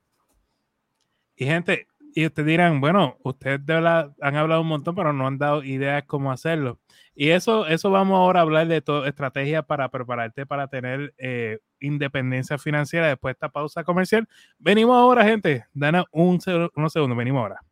Y 1.35 1.45
gente, 1.45 1.87
Y 2.17 2.25
ustedes 2.25 2.47
dirán, 2.47 2.81
bueno, 2.81 3.15
ustedes 3.21 3.63
de 3.63 3.75
han 3.75 4.35
hablado 4.35 4.61
un 4.61 4.67
montón, 4.67 4.95
pero 4.95 5.13
no 5.13 5.27
han 5.27 5.37
dado 5.37 5.63
ideas 5.63 6.03
cómo 6.07 6.31
hacerlo. 6.31 6.79
Y 7.13 7.29
eso, 7.29 7.67
eso 7.67 7.91
vamos 7.91 8.17
ahora 8.17 8.39
a 8.39 8.41
hablar 8.41 8.67
de 8.67 8.81
todo, 8.81 9.05
estrategia 9.05 9.61
para 9.61 9.89
prepararte 9.91 10.47
para 10.47 10.67
tener 10.67 11.13
eh, 11.19 11.59
independencia 11.79 12.57
financiera 12.57 13.07
después 13.07 13.33
de 13.33 13.33
esta 13.33 13.49
pausa 13.49 13.83
comercial. 13.83 14.27
Venimos 14.57 14.97
ahora, 14.97 15.25
gente. 15.25 15.65
Dana 15.75 16.05
un, 16.11 16.39
unos 16.75 16.91
segundos, 16.91 17.15
venimos 17.15 17.41
ahora. 17.43 17.66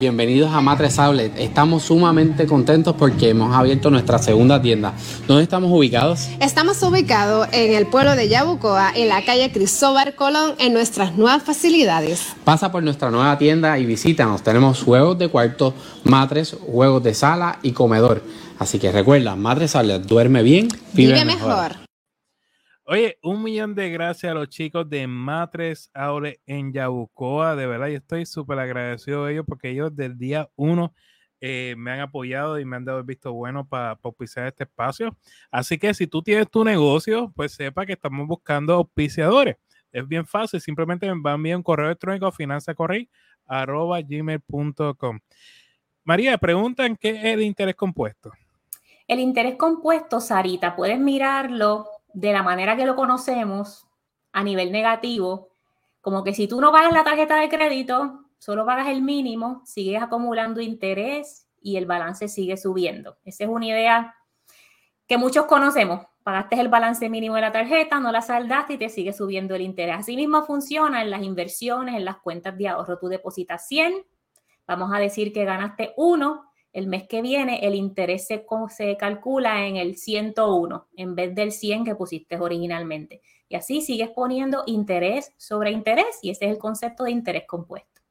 Bienvenidos 0.00 0.52
a 0.52 0.60
Matres 0.60 0.96
Outlet. 1.00 1.36
Estamos 1.38 1.82
sumamente 1.82 2.46
contentos 2.46 2.94
porque 2.96 3.30
hemos 3.30 3.52
abierto 3.52 3.90
nuestra 3.90 4.18
segunda 4.18 4.62
tienda. 4.62 4.92
¿Dónde 5.26 5.42
estamos 5.42 5.72
ubicados? 5.72 6.28
Estamos 6.38 6.80
ubicados 6.84 7.48
en 7.50 7.74
el 7.74 7.88
pueblo 7.88 8.14
de 8.14 8.28
Yabucoa, 8.28 8.92
en 8.94 9.08
la 9.08 9.24
calle 9.24 9.50
Cristóbal 9.50 10.14
Colón, 10.14 10.52
en 10.60 10.72
nuestras 10.72 11.16
nuevas 11.16 11.42
facilidades. 11.42 12.28
Pasa 12.44 12.70
por 12.70 12.84
nuestra 12.84 13.10
nueva 13.10 13.36
tienda 13.38 13.76
y 13.76 13.86
visítanos. 13.86 14.44
Tenemos 14.44 14.84
juegos 14.84 15.18
de 15.18 15.26
cuarto, 15.30 15.74
matres, 16.04 16.54
juegos 16.64 17.02
de 17.02 17.14
sala 17.14 17.58
y 17.64 17.72
comedor. 17.72 18.22
Así 18.60 18.78
que 18.78 18.92
recuerda, 18.92 19.34
Matres 19.34 19.74
Outlet, 19.74 20.02
duerme 20.02 20.44
bien, 20.44 20.68
vive, 20.92 21.24
mejor. 21.24 21.87
Oye, 22.90 23.18
un 23.22 23.42
millón 23.42 23.74
de 23.74 23.90
gracias 23.90 24.32
a 24.32 24.34
los 24.34 24.48
chicos 24.48 24.88
de 24.88 25.06
Matres 25.06 25.90
Aure 25.92 26.40
en 26.46 26.72
Yabucoa. 26.72 27.54
De 27.54 27.66
verdad, 27.66 27.88
yo 27.88 27.98
estoy 27.98 28.24
súper 28.24 28.58
agradecido 28.58 29.26
de 29.26 29.34
ellos 29.34 29.44
porque 29.46 29.68
ellos 29.68 29.94
del 29.94 30.16
día 30.16 30.48
uno 30.56 30.94
eh, 31.38 31.74
me 31.76 31.90
han 31.90 32.00
apoyado 32.00 32.58
y 32.58 32.64
me 32.64 32.76
han 32.76 32.86
dado 32.86 33.00
el 33.00 33.04
visto 33.04 33.34
bueno 33.34 33.68
para 33.68 33.98
auspiciar 34.02 34.46
este 34.46 34.64
espacio. 34.64 35.14
Así 35.50 35.76
que 35.76 35.92
si 35.92 36.06
tú 36.06 36.22
tienes 36.22 36.50
tu 36.50 36.64
negocio, 36.64 37.30
pues 37.36 37.52
sepa 37.52 37.84
que 37.84 37.92
estamos 37.92 38.26
buscando 38.26 38.72
auspiciadores. 38.72 39.56
Es 39.92 40.08
bien 40.08 40.24
fácil, 40.24 40.58
simplemente 40.58 41.14
me 41.14 41.20
van 41.20 41.46
a 41.46 41.56
un 41.58 41.62
correo 41.62 41.88
electrónico 41.88 42.32
a 43.46 44.00
gmail.com. 44.00 45.20
María, 46.04 46.38
preguntan 46.38 46.96
qué 46.96 47.10
es 47.10 47.24
el 47.24 47.42
interés 47.42 47.74
compuesto. 47.74 48.32
El 49.06 49.20
interés 49.20 49.56
compuesto, 49.56 50.20
Sarita, 50.20 50.74
puedes 50.74 50.98
mirarlo 50.98 51.97
de 52.12 52.32
la 52.32 52.42
manera 52.42 52.76
que 52.76 52.86
lo 52.86 52.96
conocemos 52.96 53.86
a 54.32 54.42
nivel 54.42 54.72
negativo, 54.72 55.50
como 56.00 56.24
que 56.24 56.34
si 56.34 56.48
tú 56.48 56.60
no 56.60 56.72
pagas 56.72 56.92
la 56.92 57.04
tarjeta 57.04 57.36
de 57.40 57.48
crédito, 57.48 58.24
solo 58.38 58.64
pagas 58.64 58.88
el 58.88 59.02
mínimo, 59.02 59.62
sigues 59.64 60.02
acumulando 60.02 60.60
interés 60.60 61.48
y 61.60 61.76
el 61.76 61.86
balance 61.86 62.28
sigue 62.28 62.56
subiendo. 62.56 63.18
Esa 63.24 63.44
es 63.44 63.50
una 63.50 63.66
idea 63.66 64.14
que 65.06 65.18
muchos 65.18 65.46
conocemos. 65.46 66.06
Pagaste 66.22 66.60
el 66.60 66.68
balance 66.68 67.08
mínimo 67.08 67.36
de 67.36 67.40
la 67.40 67.52
tarjeta, 67.52 67.98
no 68.00 68.12
la 68.12 68.20
saldaste 68.20 68.74
y 68.74 68.78
te 68.78 68.90
sigue 68.90 69.12
subiendo 69.12 69.54
el 69.54 69.62
interés. 69.62 69.96
Así 69.98 70.14
mismo 70.14 70.42
funciona 70.42 71.02
en 71.02 71.10
las 71.10 71.22
inversiones, 71.22 71.96
en 71.96 72.04
las 72.04 72.18
cuentas 72.18 72.56
de 72.58 72.68
ahorro. 72.68 72.98
Tú 72.98 73.08
depositas 73.08 73.66
100, 73.66 74.04
vamos 74.66 74.92
a 74.92 74.98
decir 74.98 75.32
que 75.32 75.46
ganaste 75.46 75.94
1, 75.96 76.47
el 76.72 76.86
mes 76.86 77.08
que 77.08 77.22
viene 77.22 77.66
el 77.66 77.74
interés 77.74 78.26
se, 78.26 78.44
se, 78.68 78.96
calcula 78.96 79.66
en 79.66 79.76
el 79.76 79.96
101 79.96 80.88
en 80.96 81.14
vez 81.14 81.34
del 81.34 81.52
100 81.52 81.84
que 81.84 81.94
pusiste 81.94 82.36
originalmente. 82.38 83.22
Y 83.48 83.56
así 83.56 83.80
sigues 83.80 84.10
poniendo 84.10 84.62
interés 84.66 85.32
sobre 85.36 85.70
interés 85.70 86.18
y 86.22 86.30
ese 86.30 86.46
es 86.46 86.52
el 86.52 86.58
concepto 86.58 87.04
de 87.04 87.12
interés 87.12 87.44
compuesto. 87.46 88.02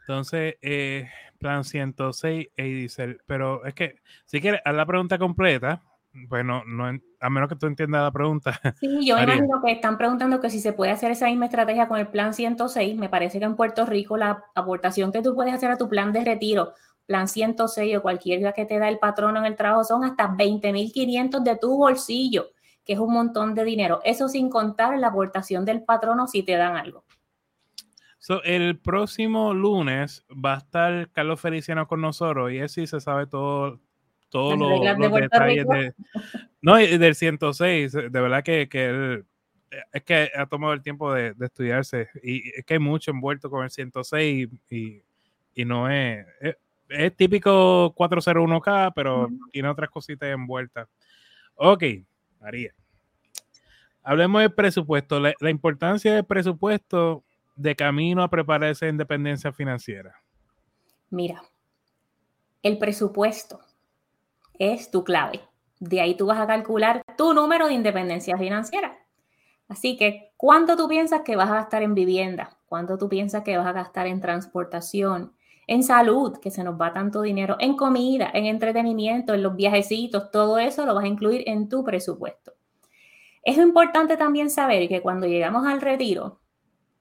Entonces, 0.00 0.56
eh, 0.60 1.08
plan 1.38 1.64
106, 1.64 2.48
dice, 2.56 3.18
pero 3.26 3.64
es 3.64 3.74
que 3.74 3.96
si 4.26 4.40
quieres, 4.40 4.60
haz 4.64 4.74
la 4.74 4.86
pregunta 4.86 5.18
completa, 5.18 5.82
bueno, 6.12 6.64
no, 6.66 6.86
a 7.20 7.30
menos 7.30 7.48
que 7.48 7.56
tú 7.56 7.66
entiendas 7.66 8.02
la 8.02 8.10
pregunta. 8.10 8.60
Sí, 8.80 9.06
yo 9.06 9.18
imagino 9.18 9.62
que 9.64 9.72
están 9.72 9.96
preguntando 9.96 10.40
que 10.40 10.50
si 10.50 10.60
se 10.60 10.72
puede 10.72 10.90
hacer 10.90 11.10
esa 11.12 11.26
misma 11.26 11.46
estrategia 11.46 11.86
con 11.86 11.98
el 11.98 12.08
plan 12.08 12.34
106. 12.34 12.96
Me 12.96 13.08
parece 13.08 13.38
que 13.38 13.44
en 13.44 13.56
Puerto 13.56 13.86
Rico 13.86 14.16
la 14.16 14.44
aportación 14.54 15.12
que 15.12 15.22
tú 15.22 15.34
puedes 15.34 15.54
hacer 15.54 15.70
a 15.70 15.78
tu 15.78 15.88
plan 15.88 16.12
de 16.12 16.24
retiro 16.24 16.72
plan 17.10 17.26
106 17.26 17.96
o 17.96 18.02
cualquier 18.02 18.54
que 18.54 18.64
te 18.66 18.78
da 18.78 18.88
el 18.88 19.00
patrono 19.00 19.40
en 19.40 19.46
el 19.46 19.56
trabajo 19.56 19.82
son 19.82 20.04
hasta 20.04 20.28
20.500 20.28 21.42
de 21.42 21.56
tu 21.56 21.76
bolsillo, 21.76 22.50
que 22.84 22.92
es 22.92 23.00
un 23.00 23.12
montón 23.12 23.52
de 23.56 23.64
dinero. 23.64 24.00
Eso 24.04 24.28
sin 24.28 24.48
contar 24.48 24.96
la 24.96 25.08
aportación 25.08 25.64
del 25.64 25.82
patrono 25.82 26.28
si 26.28 26.44
te 26.44 26.52
dan 26.52 26.76
algo. 26.76 27.04
el 28.44 28.78
próximo 28.78 29.52
lunes 29.52 30.24
va 30.30 30.54
a 30.54 30.58
estar 30.58 31.10
Carlos 31.10 31.40
Feliciano 31.40 31.88
con 31.88 32.00
nosotros 32.00 32.52
y 32.52 32.58
él 32.58 32.68
sí 32.68 32.86
se 32.86 33.00
sabe 33.00 33.26
todo, 33.26 33.80
todos 34.28 34.56
los, 34.56 35.12
detalles 35.12 35.66
de, 35.66 35.94
no, 36.62 36.76
del 36.76 37.16
106. 37.16 37.90
De 37.90 38.08
verdad 38.08 38.44
que, 38.44 38.68
él 38.70 39.26
es 39.92 40.04
que 40.04 40.30
ha 40.32 40.46
tomado 40.46 40.74
el 40.74 40.82
tiempo 40.82 41.12
de, 41.12 41.34
estudiarse 41.40 42.08
y 42.22 42.56
es 42.56 42.64
que 42.64 42.74
hay 42.74 42.80
mucho 42.80 43.10
envuelto 43.10 43.50
con 43.50 43.64
el 43.64 43.70
106 43.70 44.48
y, 44.70 45.02
y 45.56 45.64
no 45.64 45.90
es, 45.90 46.24
es 46.40 46.56
típico 47.16 47.94
401k, 47.94 48.92
pero 48.94 49.28
tiene 49.52 49.68
otras 49.68 49.90
cositas 49.90 50.28
envueltas. 50.28 50.88
Ok, 51.54 51.84
María. 52.40 52.72
Hablemos 54.02 54.40
del 54.40 54.52
presupuesto. 54.52 55.20
La, 55.20 55.50
importancia 55.50 56.14
del 56.14 56.24
presupuesto 56.24 57.24
de 57.54 57.76
camino 57.76 58.22
a 58.22 58.30
preparar 58.30 58.70
esa 58.70 58.88
independencia 58.88 59.52
financiera. 59.52 60.14
Mira, 61.10 61.42
el 62.62 62.78
presupuesto 62.78 63.60
es 64.58 64.90
tu 64.90 65.04
clave. 65.04 65.40
De 65.78 66.00
ahí 66.00 66.16
tú 66.16 66.26
vas 66.26 66.38
a 66.38 66.46
calcular 66.46 67.02
tu 67.16 67.34
número 67.34 67.66
de 67.66 67.74
independencia 67.74 68.36
financiera. 68.38 68.98
Así 69.68 69.96
que, 69.96 70.32
¿cuánto 70.36 70.76
tú 70.76 70.88
piensas 70.88 71.22
que 71.22 71.36
vas 71.36 71.50
a 71.50 71.54
gastar 71.54 71.82
en 71.82 71.94
vivienda? 71.94 72.58
¿Cuánto 72.66 72.98
tú 72.98 73.08
piensas 73.08 73.44
que 73.44 73.56
vas 73.56 73.66
a 73.66 73.72
gastar 73.72 74.06
en 74.06 74.20
transportación? 74.20 75.32
En 75.66 75.82
salud, 75.82 76.38
que 76.38 76.50
se 76.50 76.64
nos 76.64 76.80
va 76.80 76.92
tanto 76.92 77.22
dinero, 77.22 77.56
en 77.60 77.76
comida, 77.76 78.30
en 78.34 78.46
entretenimiento, 78.46 79.34
en 79.34 79.42
los 79.42 79.54
viajecitos, 79.56 80.30
todo 80.30 80.58
eso 80.58 80.84
lo 80.86 80.94
vas 80.94 81.04
a 81.04 81.08
incluir 81.08 81.44
en 81.46 81.68
tu 81.68 81.84
presupuesto. 81.84 82.52
Es 83.42 83.56
importante 83.56 84.16
también 84.16 84.50
saber 84.50 84.88
que 84.88 85.00
cuando 85.00 85.26
llegamos 85.26 85.66
al 85.66 85.80
retiro 85.80 86.40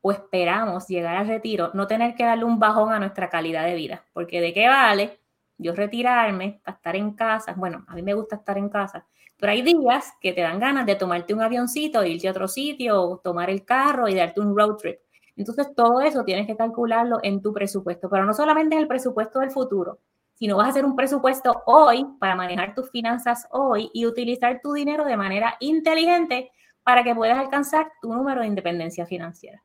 o 0.01 0.11
esperamos 0.11 0.87
llegar 0.87 1.17
al 1.17 1.27
retiro, 1.27 1.71
no 1.73 1.87
tener 1.87 2.15
que 2.15 2.23
darle 2.23 2.45
un 2.45 2.59
bajón 2.59 2.93
a 2.93 2.99
nuestra 2.99 3.29
calidad 3.29 3.65
de 3.65 3.75
vida, 3.75 4.05
porque 4.13 4.39
de 4.39 4.53
qué 4.53 4.67
vale 4.67 5.19
yo 5.57 5.73
retirarme 5.75 6.61
para 6.63 6.77
estar 6.77 6.95
en 6.95 7.13
casa, 7.13 7.53
bueno, 7.57 7.83
a 7.87 7.95
mí 7.95 8.01
me 8.01 8.13
gusta 8.13 8.37
estar 8.37 8.57
en 8.57 8.69
casa, 8.69 9.05
pero 9.37 9.51
hay 9.51 9.61
días 9.61 10.13
que 10.21 10.33
te 10.33 10.41
dan 10.41 10.59
ganas 10.59 10.85
de 10.85 10.95
tomarte 10.95 11.33
un 11.33 11.41
avioncito, 11.41 12.03
irte 12.03 12.27
a 12.27 12.31
otro 12.31 12.47
sitio, 12.47 13.01
o 13.01 13.17
tomar 13.19 13.49
el 13.49 13.65
carro 13.65 14.07
y 14.07 14.15
darte 14.15 14.41
un 14.41 14.55
road 14.55 14.75
trip. 14.75 14.99
Entonces, 15.39 15.73
todo 15.73 16.01
eso 16.01 16.25
tienes 16.25 16.45
que 16.47 16.57
calcularlo 16.57 17.19
en 17.23 17.41
tu 17.41 17.53
presupuesto, 17.53 18.09
pero 18.09 18.25
no 18.25 18.33
solamente 18.33 18.75
es 18.75 18.81
el 18.81 18.89
presupuesto 18.89 19.39
del 19.39 19.51
futuro, 19.51 19.99
sino 20.33 20.57
vas 20.57 20.67
a 20.67 20.69
hacer 20.71 20.83
un 20.83 20.97
presupuesto 20.97 21.63
hoy 21.65 22.05
para 22.19 22.35
manejar 22.35 22.75
tus 22.75 22.91
finanzas 22.91 23.47
hoy 23.51 23.89
y 23.93 24.05
utilizar 24.05 24.59
tu 24.61 24.73
dinero 24.73 25.05
de 25.05 25.15
manera 25.15 25.55
inteligente 25.61 26.51
para 26.83 27.05
que 27.05 27.15
puedas 27.15 27.37
alcanzar 27.37 27.89
tu 28.01 28.13
número 28.13 28.41
de 28.41 28.47
independencia 28.47 29.05
financiera. 29.05 29.63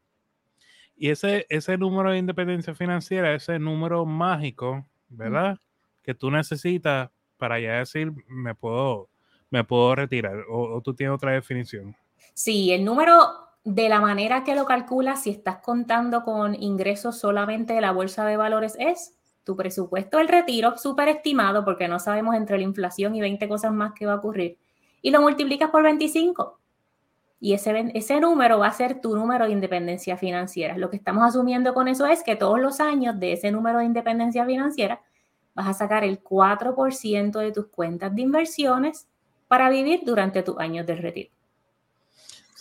Y 0.97 1.11
ese, 1.11 1.45
ese 1.49 1.77
número 1.77 2.13
de 2.13 2.19
independencia 2.19 2.73
financiera, 2.77 3.35
ese 3.35 3.59
número 3.59 4.07
mágico, 4.07 4.87
¿verdad? 5.09 5.59
Que 6.05 6.15
tú 6.15 6.31
necesitas 6.31 7.11
para 7.37 7.59
ya 7.59 7.79
decir, 7.79 8.13
me 8.29 8.55
puedo, 8.55 9.09
me 9.51 9.65
puedo 9.65 9.97
retirar, 9.97 10.37
o, 10.49 10.77
o 10.77 10.81
tú 10.83 10.95
tienes 10.95 11.17
otra 11.17 11.33
definición. 11.33 11.97
Sí, 12.33 12.73
el 12.73 12.85
número 12.85 13.45
de 13.65 13.89
la 13.89 14.01
manera 14.01 14.45
que 14.45 14.55
lo 14.55 14.67
calculas, 14.67 15.23
si 15.23 15.31
estás 15.31 15.59
contando 15.59 16.23
con 16.23 16.55
ingresos 16.55 17.19
solamente 17.19 17.73
de 17.73 17.81
la 17.81 17.93
bolsa 17.93 18.27
de 18.27 18.37
valores, 18.37 18.77
es 18.79 19.15
tu 19.43 19.57
presupuesto 19.57 20.19
del 20.19 20.29
retiro, 20.29 20.77
súper 20.77 21.09
estimado, 21.09 21.65
porque 21.65 21.89
no 21.89 21.99
sabemos 21.99 22.35
entre 22.35 22.59
la 22.59 22.65
inflación 22.65 23.15
y 23.15 23.23
20 23.23 23.49
cosas 23.49 23.73
más 23.73 23.93
que 23.95 24.07
va 24.07 24.13
a 24.13 24.17
ocurrir, 24.17 24.59
y 25.01 25.11
lo 25.11 25.21
multiplicas 25.21 25.71
por 25.71 25.83
25. 25.83 26.61
Y 27.41 27.53
ese, 27.53 27.91
ese 27.95 28.21
número 28.21 28.59
va 28.59 28.69
a 28.69 28.73
ser 28.73 29.01
tu 29.01 29.17
número 29.17 29.47
de 29.47 29.53
independencia 29.53 30.17
financiera. 30.17 30.79
Lo 30.79 30.89
que 30.89 30.97
estamos 30.97 31.25
asumiendo 31.25 31.75
con 31.75 31.89
eso 31.89 32.07
es 32.07 32.23
que 32.23 32.37
todos 32.37 32.59
los 32.59 32.81
años 32.81 33.19
de 33.19 33.33
ese 33.33 33.51
número 33.51 33.79
de 33.79 33.85
independencia 33.85 34.47
financiera 34.47 35.03
vas 35.55 35.69
a 35.69 35.75
sacar 35.75 36.05
el 36.05 36.23
4% 36.23 37.39
de 37.39 37.53
tus 37.53 37.67
cuentas 37.67 38.15
de 38.15 38.23
inversiones 38.23 39.09
para 39.47 39.69
vivir 39.69 40.01
durante 40.05 40.43
tus 40.43 40.59
años 40.59 40.87
de 40.87 40.97
retiro. 40.97 41.34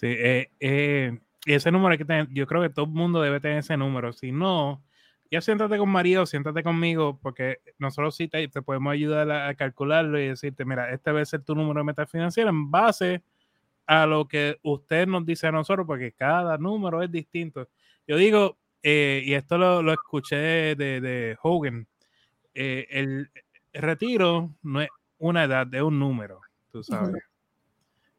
Sí, 0.04 0.10
eh, 0.10 0.52
eh, 0.60 1.18
ese 1.46 1.72
número 1.72 1.94
hay 1.94 1.98
que 1.98 2.04
tener, 2.04 2.28
yo 2.30 2.46
creo 2.46 2.62
que 2.62 2.70
todo 2.70 2.84
el 2.84 2.92
mundo 2.92 3.22
debe 3.22 3.40
tener 3.40 3.60
ese 3.60 3.78
número. 3.78 4.12
Si 4.12 4.34
no, 4.34 4.84
ya 5.32 5.40
siéntate 5.40 5.78
con 5.78 5.88
María 5.88 6.26
siéntate 6.26 6.62
conmigo, 6.62 7.18
porque 7.22 7.60
nosotros 7.80 8.14
sí 8.14 8.28
te, 8.28 8.50
podemos 8.50 8.92
ayudar 8.92 9.32
a, 9.32 9.56
calcularlo 9.56 10.20
y 10.20 10.28
decirte, 10.28 10.66
mira, 10.66 10.92
este 10.92 11.12
debe 11.12 11.26
ser 11.26 11.44
tu 11.44 11.56
número 11.56 11.80
de 11.80 11.86
meta 11.86 12.06
financiera 12.06 12.50
en 12.50 12.70
base 12.70 13.24
a 13.86 14.06
lo 14.06 14.28
que 14.28 14.60
usted 14.62 15.08
nos 15.08 15.26
dice 15.26 15.48
a 15.48 15.54
nosotros, 15.54 15.88
porque 15.88 16.12
cada 16.12 16.58
número 16.58 17.02
es 17.02 17.10
distinto. 17.10 17.70
Yo 18.06 18.18
digo, 18.18 18.58
eh, 18.82 19.22
y 19.24 19.36
esto 19.36 19.58
lo, 19.58 19.94
escuché 19.94 20.36
de, 20.36 21.00
de 21.00 21.38
Hogan, 21.42 21.88
el, 22.54 23.30
retiro 23.72 24.54
no 24.64 24.82
es 24.82 24.90
una 25.18 25.46
edad, 25.46 25.74
es 25.74 25.82
un 25.82 25.98
número, 25.98 26.42
tú 26.74 26.84
sabes. 26.84 27.24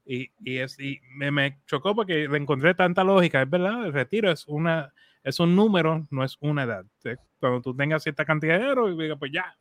Y, 0.06 0.30
y, 0.38 0.58
es, 0.58 0.78
y 0.78 1.00
me, 1.16 1.30
me, 1.30 1.60
chocó 1.66 1.94
porque 1.94 2.28
le 2.28 2.36
encontré 2.36 2.74
tanta 2.74 3.02
lógica. 3.04 3.42
Es 3.42 3.48
verdad, 3.48 3.86
el 3.86 3.92
retiro 3.92 4.30
es 4.30 4.46
una, 4.46 4.92
es 5.22 5.40
un 5.40 5.56
número, 5.56 6.06
no 6.10 6.24
es 6.24 6.36
una 6.40 6.64
edad. 6.64 6.84
Cuando 7.40 7.62
tú 7.62 7.74
tengas 7.74 8.02
cierta 8.02 8.24
cantidad 8.24 8.54
de 8.54 8.60
dinero 8.60 8.90
y 8.90 9.02
digas, 9.02 9.18
pues 9.18 9.32
ya, 9.32 9.56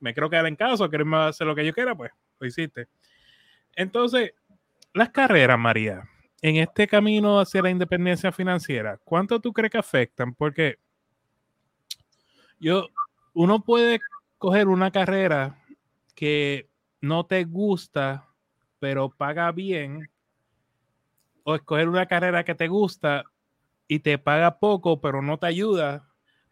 me 0.00 0.14
quiero 0.14 0.30
quedar 0.30 0.46
en 0.46 0.56
casa, 0.56 0.88
quiero 0.88 1.16
hacer 1.16 1.46
lo 1.46 1.54
que 1.54 1.66
yo 1.66 1.72
quiera, 1.72 1.94
pues 1.96 2.12
lo 2.38 2.46
hiciste. 2.46 2.86
Entonces, 3.74 4.32
las 4.92 5.10
carreras, 5.10 5.58
María, 5.58 6.08
en 6.40 6.56
este 6.56 6.86
camino 6.86 7.40
hacia 7.40 7.62
la 7.62 7.70
independencia 7.70 8.30
financiera, 8.30 8.98
¿cuánto 9.04 9.40
tú 9.40 9.52
crees 9.52 9.72
que 9.72 9.78
afectan? 9.78 10.34
Porque 10.34 10.78
yo, 12.60 12.88
uno 13.34 13.62
puede 13.62 14.00
coger 14.38 14.68
una 14.68 14.90
carrera 14.90 15.62
que 16.14 16.68
no 17.00 17.26
te 17.26 17.44
gusta, 17.44 18.27
pero 18.78 19.10
paga 19.10 19.50
bien, 19.52 20.08
o 21.44 21.54
escoger 21.54 21.88
una 21.88 22.06
carrera 22.06 22.44
que 22.44 22.54
te 22.54 22.68
gusta 22.68 23.24
y 23.86 24.00
te 24.00 24.18
paga 24.18 24.58
poco, 24.58 25.00
pero 25.00 25.22
no 25.22 25.38
te 25.38 25.46
ayuda 25.46 26.06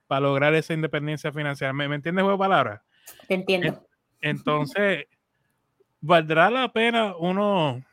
para 0.07 0.23
lograr 0.23 0.55
esa 0.55 0.75
independencia 0.75 1.33
financiera. 1.33 1.73
¿Me, 1.73 1.85
entiendes, 1.85 2.23
juego 2.23 2.39
palabras? 2.39 2.81
Te 3.29 3.35
entiendo. 3.35 3.87
Entonces, 4.21 5.07
¿valdrá 6.01 6.49
la 6.51 6.73
pena 6.73 7.15
uno, 7.17 7.85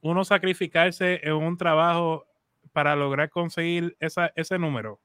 uno 0.00 0.24
sacrificarse 0.24 1.20
en 1.22 1.34
un 1.34 1.56
trabajo 1.56 2.26
para 2.72 2.96
lograr 2.96 3.30
conseguir 3.30 3.96
esa, 4.00 4.32
ese 4.34 4.58
número? 4.58 4.98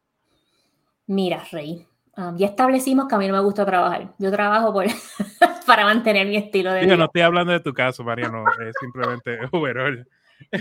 Mira, 1.05 1.43
Rey, 1.51 1.87
um, 2.17 2.35
ya 2.37 2.47
establecimos 2.47 3.07
que 3.07 3.15
a 3.15 3.17
mí 3.17 3.27
no 3.27 3.33
me 3.33 3.41
gusta 3.41 3.65
trabajar. 3.65 4.13
Yo 4.17 4.31
trabajo 4.31 4.73
por, 4.73 4.85
para 5.69 5.85
mantener 5.85 6.25
mi 6.25 6.35
estilo 6.35 6.73
de 6.73 6.81
vida. 6.81 6.89
Yo 6.89 6.97
no 6.97 7.05
estoy 7.05 7.21
hablando 7.21 7.53
de 7.53 7.59
tu 7.59 7.73
caso, 7.73 8.03
Mariano, 8.03 8.43
es 8.67 8.75
simplemente 8.81 9.37
overall. 9.51 10.05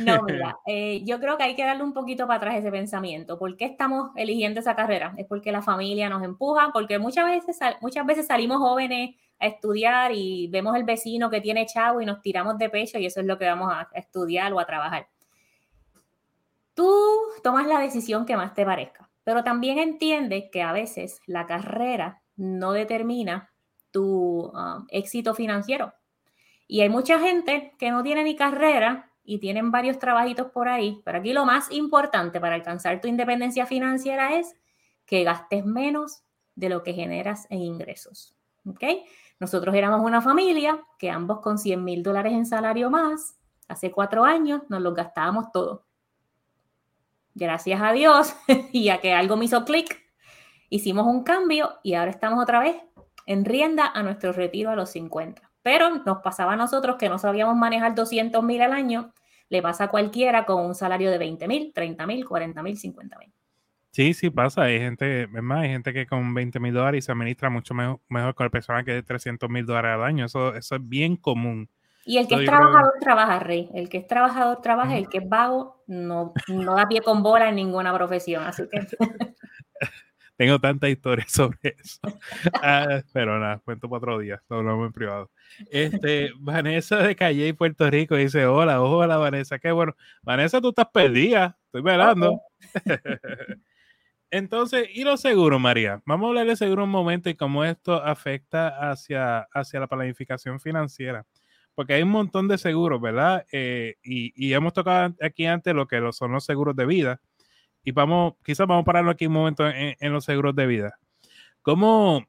No, 0.04 0.22
mira, 0.24 0.58
eh, 0.66 1.02
yo 1.04 1.18
creo 1.18 1.38
que 1.38 1.44
hay 1.44 1.56
que 1.56 1.64
darle 1.64 1.82
un 1.82 1.94
poquito 1.94 2.26
para 2.26 2.36
atrás 2.36 2.56
ese 2.56 2.70
pensamiento. 2.70 3.38
¿Por 3.38 3.56
qué 3.56 3.64
estamos 3.64 4.10
eligiendo 4.16 4.60
esa 4.60 4.76
carrera? 4.76 5.14
Es 5.16 5.24
porque 5.24 5.50
la 5.50 5.62
familia 5.62 6.10
nos 6.10 6.22
empuja, 6.24 6.70
porque 6.74 6.98
muchas 6.98 7.24
veces, 7.24 7.58
muchas 7.80 8.04
veces 8.04 8.26
salimos 8.26 8.58
jóvenes 8.58 9.16
a 9.38 9.46
estudiar 9.46 10.12
y 10.12 10.48
vemos 10.48 10.76
el 10.76 10.84
vecino 10.84 11.30
que 11.30 11.40
tiene 11.40 11.64
chavo 11.64 12.02
y 12.02 12.06
nos 12.06 12.20
tiramos 12.20 12.58
de 12.58 12.68
pecho 12.68 12.98
y 12.98 13.06
eso 13.06 13.20
es 13.20 13.26
lo 13.26 13.38
que 13.38 13.46
vamos 13.46 13.72
a 13.72 13.88
estudiar 13.94 14.52
o 14.52 14.60
a 14.60 14.66
trabajar. 14.66 15.06
Tú 16.74 16.92
tomas 17.42 17.66
la 17.66 17.80
decisión 17.80 18.26
que 18.26 18.36
más 18.36 18.52
te 18.52 18.66
parezca, 18.66 19.08
pero 19.24 19.42
también 19.42 19.78
entiendes 19.78 20.50
que 20.52 20.62
a 20.62 20.72
veces 20.72 21.20
la 21.26 21.46
carrera 21.46 22.20
no 22.36 22.72
determina 22.72 23.50
tu 23.90 24.50
ah, 24.54 24.84
éxito 24.88 25.34
financiero. 25.34 25.92
Y 26.66 26.80
hay 26.82 26.88
mucha 26.88 27.18
gente 27.18 27.74
que 27.78 27.90
no 27.90 28.02
tiene 28.02 28.24
ni 28.24 28.36
carrera 28.36 29.10
y 29.24 29.38
tienen 29.38 29.70
varios 29.70 29.98
trabajitos 29.98 30.50
por 30.50 30.68
ahí, 30.68 31.00
pero 31.04 31.18
aquí 31.18 31.32
lo 31.32 31.44
más 31.44 31.70
importante 31.70 32.40
para 32.40 32.54
alcanzar 32.54 33.00
tu 33.00 33.08
independencia 33.08 33.66
financiera 33.66 34.36
es 34.36 34.54
que 35.04 35.24
gastes 35.24 35.64
menos 35.64 36.22
de 36.54 36.68
lo 36.68 36.82
que 36.82 36.92
generas 36.92 37.46
en 37.50 37.60
ingresos. 37.60 38.34
¿Ok? 38.66 38.82
Nosotros 39.40 39.74
éramos 39.74 40.00
una 40.00 40.20
familia 40.20 40.82
que 40.98 41.10
ambos 41.10 41.40
con 41.40 41.58
100 41.58 41.84
mil 41.84 42.02
dólares 42.02 42.32
en 42.32 42.44
salario 42.44 42.90
más, 42.90 43.38
hace 43.68 43.92
cuatro 43.92 44.24
años 44.24 44.62
nos 44.68 44.80
los 44.80 44.94
gastábamos 44.94 45.52
todo. 45.52 45.84
Gracias 47.34 47.80
a 47.80 47.92
Dios 47.92 48.34
y 48.72 48.88
a 48.88 49.00
que 49.00 49.12
algo 49.12 49.36
me 49.36 49.44
hizo 49.44 49.64
clic, 49.64 50.02
hicimos 50.70 51.06
un 51.06 51.22
cambio 51.22 51.78
y 51.82 51.94
ahora 51.94 52.10
estamos 52.10 52.42
otra 52.42 52.58
vez 52.60 52.76
en 53.28 53.44
rienda 53.44 53.86
a 53.94 54.02
nuestro 54.02 54.32
retiro 54.32 54.70
a 54.70 54.74
los 54.74 54.90
50. 54.90 55.50
Pero 55.62 56.02
nos 56.06 56.18
pasaba 56.22 56.54
a 56.54 56.56
nosotros 56.56 56.96
que 56.98 57.10
no 57.10 57.18
sabíamos 57.18 57.56
manejar 57.56 57.94
200 57.94 58.42
mil 58.42 58.62
al 58.62 58.72
año, 58.72 59.12
le 59.50 59.60
pasa 59.60 59.84
a 59.84 59.88
cualquiera 59.88 60.46
con 60.46 60.64
un 60.64 60.74
salario 60.74 61.10
de 61.10 61.18
20 61.18 61.46
mil, 61.46 61.72
30 61.74 62.06
mil, 62.06 62.26
40 62.26 62.62
mil, 62.62 62.78
50 62.78 63.18
mil. 63.18 63.32
Sí, 63.90 64.14
sí 64.14 64.30
pasa. 64.30 64.62
Hay 64.62 64.78
gente, 64.78 65.24
es 65.24 65.42
más, 65.42 65.62
hay 65.62 65.68
gente 65.68 65.92
que 65.92 66.06
con 66.06 66.32
20 66.32 66.58
mil 66.58 66.72
dólares 66.72 67.04
se 67.04 67.12
administra 67.12 67.50
mucho 67.50 67.74
mejor, 67.74 68.00
mejor 68.08 68.34
que 68.34 68.44
la 68.44 68.50
persona 68.50 68.82
que 68.82 68.92
de 68.92 69.02
300 69.02 69.50
mil 69.50 69.66
dólares 69.66 69.92
al 69.94 70.04
año. 70.04 70.24
Eso, 70.24 70.54
eso 70.54 70.76
es 70.76 70.88
bien 70.88 71.16
común. 71.16 71.68
Y 72.06 72.16
el 72.16 72.26
que 72.26 72.36
es 72.36 72.46
trabajador 72.46 72.94
trabaja, 72.98 73.38
Rey. 73.40 73.68
El 73.74 73.90
que 73.90 73.98
es 73.98 74.06
trabajador 74.06 74.62
trabaja, 74.62 74.96
el 74.96 75.10
que 75.10 75.18
es 75.18 75.28
vago 75.28 75.82
no, 75.86 76.32
no 76.48 76.76
da 76.76 76.88
pie 76.88 77.02
con 77.02 77.22
bola 77.22 77.50
en 77.50 77.56
ninguna 77.56 77.94
profesión. 77.94 78.44
Así 78.44 78.62
que. 78.70 78.86
Tengo 80.38 80.60
tantas 80.60 80.88
historias 80.88 81.26
sobre 81.32 81.58
eso. 81.82 81.98
Ah, 82.62 83.02
pero 83.12 83.40
nada, 83.40 83.58
cuento 83.58 83.88
para 83.88 83.98
otro 83.98 84.18
día, 84.20 84.40
lo 84.48 84.58
hablamos 84.58 84.86
en 84.86 84.92
privado. 84.92 85.30
Este, 85.68 86.30
Vanessa 86.38 86.98
de 86.98 87.16
Calle, 87.16 87.52
Puerto 87.54 87.90
Rico, 87.90 88.14
dice: 88.14 88.46
Hola, 88.46 88.80
hola, 88.80 89.16
Vanessa. 89.16 89.58
Qué 89.58 89.72
bueno. 89.72 89.96
Vanessa, 90.22 90.60
tú 90.60 90.68
estás 90.68 90.86
perdida. 90.94 91.58
Estoy 91.66 91.82
velando. 91.82 92.40
Entonces, 94.30 94.88
¿y 94.92 95.02
los 95.02 95.20
seguros, 95.20 95.60
María? 95.60 96.02
Vamos 96.06 96.26
a 96.26 96.28
hablar 96.28 96.46
de 96.46 96.54
seguro 96.54 96.84
un 96.84 96.90
momento 96.90 97.28
y 97.30 97.34
cómo 97.34 97.64
esto 97.64 97.94
afecta 97.94 98.90
hacia, 98.90 99.40
hacia 99.52 99.80
la 99.80 99.88
planificación 99.88 100.60
financiera. 100.60 101.26
Porque 101.74 101.94
hay 101.94 102.02
un 102.02 102.10
montón 102.10 102.46
de 102.46 102.58
seguros, 102.58 103.00
¿verdad? 103.00 103.44
Eh, 103.50 103.96
y, 104.04 104.32
y, 104.36 104.52
hemos 104.52 104.72
tocado 104.72 105.16
aquí 105.20 105.46
antes 105.46 105.74
lo 105.74 105.88
que 105.88 106.00
son 106.12 106.30
los 106.30 106.44
seguros 106.44 106.76
de 106.76 106.86
vida 106.86 107.20
y 107.82 107.92
vamos, 107.92 108.34
quizás 108.44 108.66
vamos 108.66 108.82
a 108.82 108.84
pararlo 108.84 109.10
aquí 109.10 109.26
un 109.26 109.32
momento 109.32 109.66
en, 109.66 110.12
los 110.12 110.24
seguros 110.24 110.54
de 110.54 110.66
vida. 110.66 110.98
¿Cómo 111.62 112.24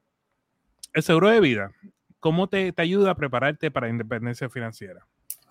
el 0.92 1.02
seguro 1.02 1.28
de 1.28 1.40
vida, 1.40 1.72
cómo 2.18 2.48
te, 2.48 2.72
ayuda 2.76 3.12
a 3.12 3.14
prepararte 3.14 3.70
para 3.70 3.88
independencia 3.88 4.48
financiera? 4.48 5.06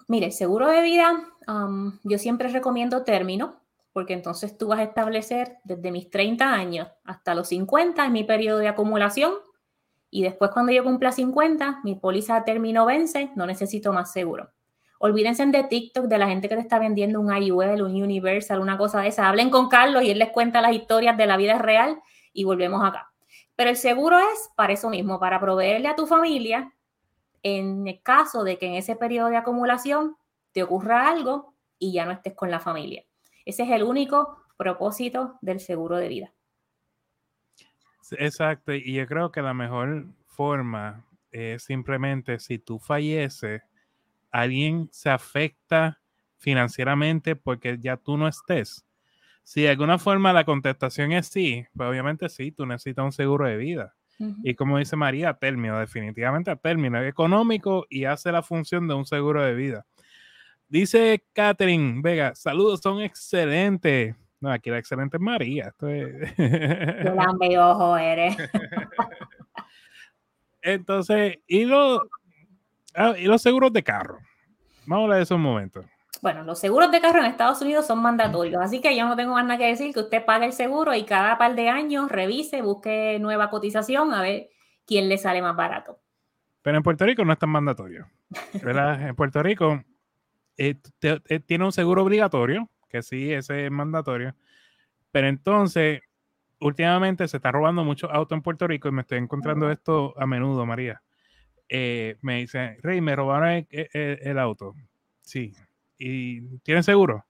Mire, 0.07 0.31
seguro 0.31 0.67
de 0.67 0.81
vida, 0.81 1.23
yo 2.03 2.17
siempre 2.17 2.49
recomiendo 2.49 3.03
término, 3.03 3.61
porque 3.93 4.13
entonces 4.13 4.57
tú 4.57 4.67
vas 4.67 4.79
a 4.79 4.83
establecer 4.83 5.57
desde 5.63 5.91
mis 5.91 6.09
30 6.09 6.51
años 6.51 6.87
hasta 7.03 7.35
los 7.35 7.49
50 7.49 8.05
en 8.05 8.11
mi 8.11 8.23
periodo 8.23 8.59
de 8.59 8.67
acumulación 8.67 9.33
y 10.11 10.23
después 10.23 10.51
cuando 10.51 10.71
yo 10.71 10.83
cumpla 10.83 11.11
50, 11.11 11.81
mi 11.83 11.95
póliza 11.95 12.43
término 12.43 12.85
vence, 12.85 13.31
no 13.35 13.45
necesito 13.45 13.93
más 13.93 14.11
seguro. 14.11 14.49
Olvídense 14.99 15.45
de 15.45 15.63
TikTok, 15.63 16.05
de 16.05 16.17
la 16.17 16.27
gente 16.27 16.49
que 16.49 16.55
te 16.55 16.61
está 16.61 16.77
vendiendo 16.77 17.21
un 17.21 17.33
IUL, 17.33 17.81
un 17.81 18.01
Universal, 18.01 18.59
una 18.59 18.77
cosa 18.77 19.01
de 19.01 19.07
esa. 19.07 19.29
Hablen 19.29 19.49
con 19.49 19.69
Carlos 19.69 20.03
y 20.03 20.11
él 20.11 20.19
les 20.19 20.29
cuenta 20.29 20.61
las 20.61 20.73
historias 20.73 21.15
de 21.17 21.25
la 21.25 21.37
vida 21.37 21.57
real 21.57 22.01
y 22.33 22.43
volvemos 22.43 22.83
acá. 22.83 23.09
Pero 23.55 23.69
el 23.69 23.77
seguro 23.77 24.19
es 24.19 24.51
para 24.55 24.73
eso 24.73 24.89
mismo, 24.89 25.19
para 25.19 25.39
proveerle 25.39 25.87
a 25.87 25.95
tu 25.95 26.05
familia 26.05 26.73
en 27.43 27.87
el 27.87 28.01
caso 28.01 28.43
de 28.43 28.57
que 28.57 28.67
en 28.67 28.73
ese 28.73 28.97
periodo 28.97 29.29
de 29.29 29.37
acumulación 29.37 30.17
te 30.51 30.63
ocurra 30.63 31.07
algo 31.07 31.53
y 31.77 31.93
ya 31.93 32.05
no 32.05 32.11
estés 32.11 32.33
con 32.33 32.51
la 32.51 32.59
familia. 32.59 33.05
Ese 33.45 33.63
es 33.63 33.69
el 33.69 33.83
único 33.83 34.37
propósito 34.57 35.37
del 35.41 35.61
seguro 35.61 35.95
de 35.95 36.09
vida. 36.09 36.33
Exacto, 38.11 38.73
y 38.73 38.93
yo 38.93 39.07
creo 39.07 39.31
que 39.31 39.41
la 39.41 39.53
mejor 39.53 40.07
forma 40.25 41.05
es 41.31 41.63
simplemente 41.63 42.39
si 42.39 42.59
tú 42.59 42.79
falleces, 42.79 43.61
alguien 44.31 44.89
se 44.91 45.09
afecta 45.09 46.01
financieramente 46.37 47.35
porque 47.35 47.77
ya 47.79 47.97
tú 47.97 48.17
no 48.17 48.27
estés? 48.27 48.85
Si 49.43 49.61
de 49.63 49.69
alguna 49.69 49.97
forma 49.97 50.31
la 50.31 50.43
contestación 50.43 51.11
es 51.11 51.27
sí, 51.27 51.65
pues 51.75 51.89
obviamente 51.89 52.29
sí, 52.29 52.51
tú 52.51 52.65
necesitas 52.65 53.05
un 53.05 53.11
seguro 53.11 53.47
de 53.47 53.57
vida. 53.57 53.95
Y 54.43 54.53
como 54.55 54.77
dice 54.77 54.97
María, 54.97 55.33
término, 55.33 55.79
definitivamente 55.79 56.51
a 56.51 56.57
término 56.57 57.01
económico 57.01 57.87
y 57.89 58.03
hace 58.03 58.33
la 58.33 58.43
función 58.43 58.87
de 58.87 58.93
un 58.93 59.05
seguro 59.05 59.41
de 59.41 59.55
vida. 59.55 59.85
Dice 60.67 61.23
Catherine 61.33 62.01
Vega, 62.03 62.35
saludos, 62.35 62.81
son 62.83 63.01
excelentes. 63.01 64.15
No, 64.41 64.51
aquí 64.51 64.69
la 64.69 64.77
excelente 64.77 65.17
es 65.17 65.21
María. 65.21 65.69
Esto 65.69 65.87
es... 65.89 66.33
ojo 67.57 67.97
eres. 67.97 68.37
Entonces, 70.61 71.39
y 71.47 71.65
lo, 71.65 72.07
Ah, 73.01 73.13
y 73.17 73.23
los 73.23 73.41
seguros 73.41 73.71
de 73.71 73.81
carro. 73.81 74.19
Vamos 74.85 75.03
a 75.03 75.03
hablar 75.03 75.17
de 75.19 75.23
eso 75.23 75.35
un 75.35 75.41
momento. 75.41 75.85
Bueno, 76.21 76.43
los 76.43 76.59
seguros 76.59 76.91
de 76.91 76.99
carro 76.99 77.19
en 77.19 77.27
Estados 77.27 77.61
Unidos 77.61 77.87
son 77.87 78.01
mandatorios, 78.01 78.61
así 78.61 78.81
que 78.81 78.93
yo 78.93 79.07
no 79.07 79.15
tengo 79.15 79.35
más 79.35 79.45
nada 79.45 79.57
que 79.57 79.67
decir 79.67 79.93
que 79.93 80.01
usted 80.01 80.25
pague 80.25 80.47
el 80.47 80.51
seguro 80.51 80.93
y 80.93 81.05
cada 81.05 81.37
par 81.37 81.55
de 81.55 81.69
años 81.69 82.11
revise, 82.11 82.61
busque 82.61 83.17
nueva 83.21 83.49
cotización 83.49 84.13
a 84.13 84.21
ver 84.21 84.49
quién 84.85 85.07
le 85.07 85.17
sale 85.17 85.41
más 85.41 85.55
barato. 85.55 85.97
Pero 86.61 86.75
en 86.75 86.83
Puerto 86.83 87.05
Rico 87.05 87.23
no 87.23 87.31
es 87.31 87.39
tan 87.39 87.51
mandatorio. 87.51 88.05
¿verdad? 88.61 89.01
en 89.07 89.15
Puerto 89.15 89.41
Rico 89.41 89.81
eh, 90.57 90.75
eh, 91.01 91.39
tiene 91.39 91.63
un 91.63 91.71
seguro 91.71 92.03
obligatorio, 92.03 92.69
que 92.89 93.01
sí, 93.01 93.31
ese 93.31 93.65
es 93.65 93.71
mandatorio. 93.71 94.35
Pero 95.11 95.27
entonces, 95.27 96.01
últimamente 96.59 97.29
se 97.29 97.37
está 97.37 97.49
robando 97.53 97.85
mucho 97.85 98.11
auto 98.11 98.35
en 98.35 98.41
Puerto 98.41 98.67
Rico 98.67 98.89
y 98.89 98.91
me 98.91 99.03
estoy 99.03 99.19
encontrando 99.19 99.71
esto 99.71 100.13
a 100.17 100.25
menudo, 100.27 100.65
María. 100.65 101.01
Eh, 101.69 102.17
me 102.21 102.39
dice, 102.39 102.77
Rey, 102.81 102.99
me 102.99 103.15
robaron 103.15 103.67
el, 103.69 104.39
auto. 104.39 104.75
Sí. 105.21 105.53
¿Y 105.99 106.41
tienen 106.59 106.83
seguro? 106.83 107.25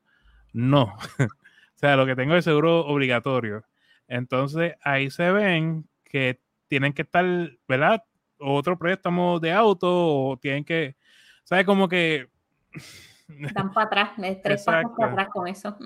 No. 0.53 0.95
o 1.19 1.75
sea, 1.75 1.97
lo 1.97 2.05
que 2.05 2.15
tengo 2.15 2.35
es 2.35 2.45
seguro 2.45 2.85
obligatorio. 2.85 3.65
Entonces, 4.07 4.75
ahí 4.81 5.11
se 5.11 5.29
ven 5.31 5.87
que 6.05 6.39
tienen 6.69 6.93
que 6.93 7.01
estar, 7.01 7.25
¿verdad? 7.67 8.03
Otro 8.39 8.77
préstamo 8.77 9.39
de 9.39 9.51
auto 9.51 9.87
o 9.89 10.37
tienen 10.37 10.63
que, 10.63 10.95
¿sabes? 11.43 11.65
Como 11.65 11.89
que... 11.89 12.29
Dan 13.27 13.73
para 13.73 13.85
atrás, 13.85 14.11
tres 14.41 14.63
pasos 14.63 14.91
para 14.97 15.11
atrás 15.11 15.29
con 15.29 15.47
eso. 15.47 15.77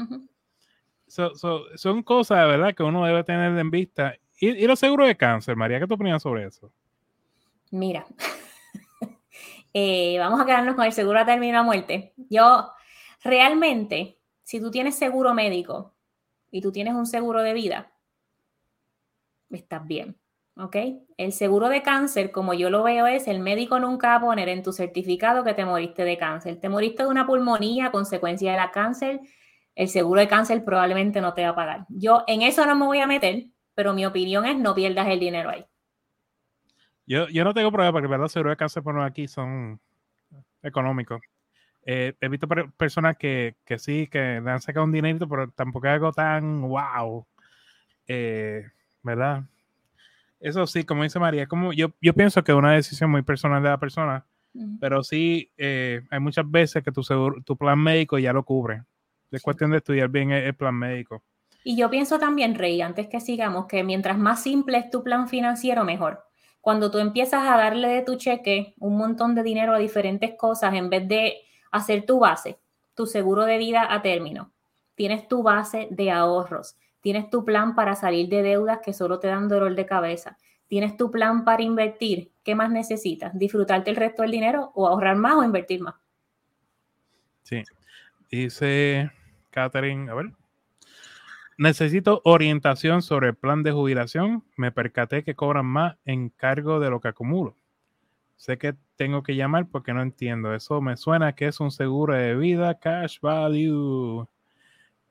son 1.75 2.03
cosas, 2.03 2.47
¿verdad?, 2.47 2.73
que 2.73 2.83
uno 2.83 3.03
debe 3.03 3.23
tener 3.23 3.57
en 3.57 3.71
vista. 3.71 4.15
¿Y, 4.39 4.49
y 4.49 4.67
los 4.67 4.79
seguros 4.79 5.07
de 5.07 5.17
cáncer, 5.17 5.55
María? 5.57 5.79
¿Qué 5.79 5.87
tú 5.87 5.95
opinas 5.95 6.21
sobre 6.21 6.45
eso? 6.45 6.71
Mira, 7.73 8.05
eh, 9.73 10.17
vamos 10.19 10.39
a 10.39 10.45
quedarnos 10.45 10.75
con 10.75 10.85
el 10.85 10.93
seguro 10.93 11.19
a 11.19 11.25
término 11.25 11.59
de 11.59 11.65
muerte. 11.65 12.13
Yo, 12.29 12.71
realmente, 13.23 14.19
si 14.43 14.59
tú 14.59 14.71
tienes 14.71 14.95
seguro 14.95 15.33
médico 15.33 15.95
y 16.51 16.61
tú 16.61 16.71
tienes 16.71 16.93
un 16.93 17.07
seguro 17.07 17.41
de 17.41 17.53
vida, 17.53 17.91
estás 19.49 19.85
bien. 19.85 20.17
¿Ok? 20.55 20.75
El 21.17 21.31
seguro 21.31 21.67
de 21.67 21.81
cáncer, 21.81 22.31
como 22.31 22.53
yo 22.53 22.69
lo 22.69 22.83
veo, 22.83 23.07
es 23.07 23.27
el 23.27 23.39
médico 23.39 23.79
nunca 23.79 24.09
va 24.09 24.15
a 24.15 24.21
poner 24.21 24.49
en 24.49 24.61
tu 24.61 24.71
certificado 24.71 25.43
que 25.43 25.55
te 25.55 25.65
moriste 25.65 26.03
de 26.03 26.17
cáncer. 26.17 26.59
Te 26.59 26.69
moriste 26.69 27.03
de 27.03 27.09
una 27.09 27.25
pulmonía 27.25 27.87
a 27.87 27.91
consecuencia 27.91 28.51
de 28.51 28.57
la 28.57 28.69
cáncer. 28.69 29.19
El 29.73 29.89
seguro 29.89 30.21
de 30.21 30.27
cáncer 30.27 30.63
probablemente 30.63 31.21
no 31.21 31.33
te 31.33 31.41
va 31.41 31.49
a 31.49 31.55
pagar. 31.55 31.85
Yo 31.89 32.23
en 32.27 32.43
eso 32.43 32.65
no 32.67 32.75
me 32.75 32.85
voy 32.85 32.99
a 32.99 33.07
meter, 33.07 33.47
pero 33.73 33.95
mi 33.95 34.05
opinión 34.05 34.45
es 34.45 34.55
no 34.55 34.75
pierdas 34.75 35.07
el 35.07 35.19
dinero 35.19 35.49
ahí. 35.49 35.65
Yo, 37.05 37.27
yo 37.27 37.43
no 37.43 37.53
tengo 37.53 37.71
problema 37.71 37.91
porque, 37.91 38.07
verdad, 38.07 38.27
seguro 38.27 38.51
de 38.51 38.57
cáncer 38.57 38.83
por 38.83 38.99
aquí 39.01 39.27
son 39.27 39.79
económicos. 40.61 41.21
Eh, 41.85 42.13
he 42.21 42.29
visto 42.29 42.47
personas 42.77 43.17
que, 43.17 43.55
que, 43.65 43.77
sí, 43.77 44.07
que 44.07 44.39
le 44.41 44.51
han 44.51 44.61
sacado 44.61 44.85
un 44.85 44.91
dinerito, 44.91 45.27
pero 45.27 45.49
tampoco 45.49 45.87
es 45.87 45.93
algo 45.93 46.11
tan 46.13 46.61
wow. 46.61 47.25
Eh, 48.07 48.65
¿Verdad? 49.01 49.43
Eso 50.39 50.65
sí, 50.65 50.83
como 50.83 51.03
dice 51.03 51.19
María, 51.19 51.47
como 51.47 51.73
yo, 51.73 51.93
yo 52.01 52.13
pienso 52.13 52.43
que 52.43 52.51
es 52.51 52.57
una 52.57 52.73
decisión 52.73 53.09
muy 53.09 53.21
personal 53.21 53.61
de 53.63 53.69
la 53.69 53.79
persona, 53.79 54.25
pero 54.79 55.01
sí 55.03 55.49
eh, 55.57 56.01
hay 56.09 56.19
muchas 56.19 56.49
veces 56.49 56.83
que 56.83 56.91
tu, 56.91 57.01
seguro, 57.01 57.41
tu 57.41 57.57
plan 57.57 57.79
médico 57.79 58.19
ya 58.19 58.33
lo 58.33 58.43
cubre. 58.43 58.83
Es 59.31 59.41
cuestión 59.41 59.71
de 59.71 59.77
estudiar 59.77 60.09
bien 60.09 60.31
el, 60.31 60.53
plan 60.53 60.75
médico. 60.75 61.23
Y 61.63 61.75
yo 61.75 61.89
pienso 61.89 62.19
también, 62.19 62.55
Rey, 62.55 62.81
antes 62.81 63.07
que 63.07 63.19
sigamos, 63.19 63.65
que 63.65 63.83
mientras 63.83 64.17
más 64.17 64.43
simple 64.43 64.77
es 64.77 64.89
tu 64.89 65.01
plan 65.01 65.27
financiero, 65.27 65.85
mejor 65.85 66.23
cuando 66.63 66.89
tú 66.89 66.99
empiezas 66.99 67.43
a 67.43 67.57
darle 67.57 67.89
de 67.89 68.03
tu 68.03 68.15
cheque 68.15 68.73
un 68.79 68.95
montón 68.95 69.35
de 69.35 69.43
dinero 69.43 69.73
a 69.73 69.79
diferentes 69.79 70.35
cosas 70.35 70.73
en 70.75 70.89
vez 70.89 71.05
de 71.09 71.41
hacer 71.71 72.05
tu 72.05 72.19
base, 72.19 72.57
tu 72.95 73.05
seguro 73.05 73.43
de 73.43 73.57
vida 73.57 73.85
a 73.93 74.01
término, 74.01 74.49
tienes 74.95 75.27
tu 75.27 75.43
base 75.43 75.89
de 75.91 76.09
ahorros, 76.09 76.77
tienes 77.01 77.29
tu 77.29 77.43
plan 77.43 77.75
para 77.75 77.95
salir 77.95 78.29
de 78.29 78.43
deudas 78.43 78.79
que 78.79 78.93
solo 78.93 79.19
te 79.19 79.27
dan 79.27 79.49
dolor 79.49 79.75
de 79.75 79.85
cabeza, 79.85 80.37
tienes 80.69 80.95
tu 80.95 81.11
plan 81.11 81.43
para 81.43 81.63
invertir, 81.63 82.31
¿qué 82.45 82.55
más 82.55 82.71
necesitas? 82.71 83.37
¿Disfrutarte 83.37 83.89
el 83.89 83.97
resto 83.97 84.21
del 84.21 84.31
dinero 84.31 84.71
o 84.73 84.87
ahorrar 84.87 85.17
más 85.17 85.35
o 85.35 85.43
invertir 85.43 85.81
más? 85.81 85.95
Sí, 87.41 87.61
dice 88.31 89.11
Catherine, 89.49 90.09
a 90.09 90.13
ver, 90.13 90.31
Necesito 91.57 92.21
orientación 92.23 93.01
sobre 93.01 93.29
el 93.29 93.35
plan 93.35 93.63
de 93.63 93.71
jubilación. 93.71 94.43
Me 94.57 94.71
percaté 94.71 95.23
que 95.23 95.35
cobran 95.35 95.65
más 95.65 95.97
en 96.05 96.29
cargo 96.29 96.79
de 96.79 96.89
lo 96.89 96.99
que 96.99 97.09
acumulo. 97.09 97.55
Sé 98.35 98.57
que 98.57 98.75
tengo 98.95 99.23
que 99.23 99.35
llamar 99.35 99.67
porque 99.67 99.93
no 99.93 100.01
entiendo. 100.01 100.53
Eso 100.53 100.81
me 100.81 100.97
suena 100.97 101.33
que 101.33 101.47
es 101.47 101.59
un 101.59 101.71
seguro 101.71 102.15
de 102.15 102.35
vida, 102.35 102.77
cash 102.79 103.19
value. 103.21 104.27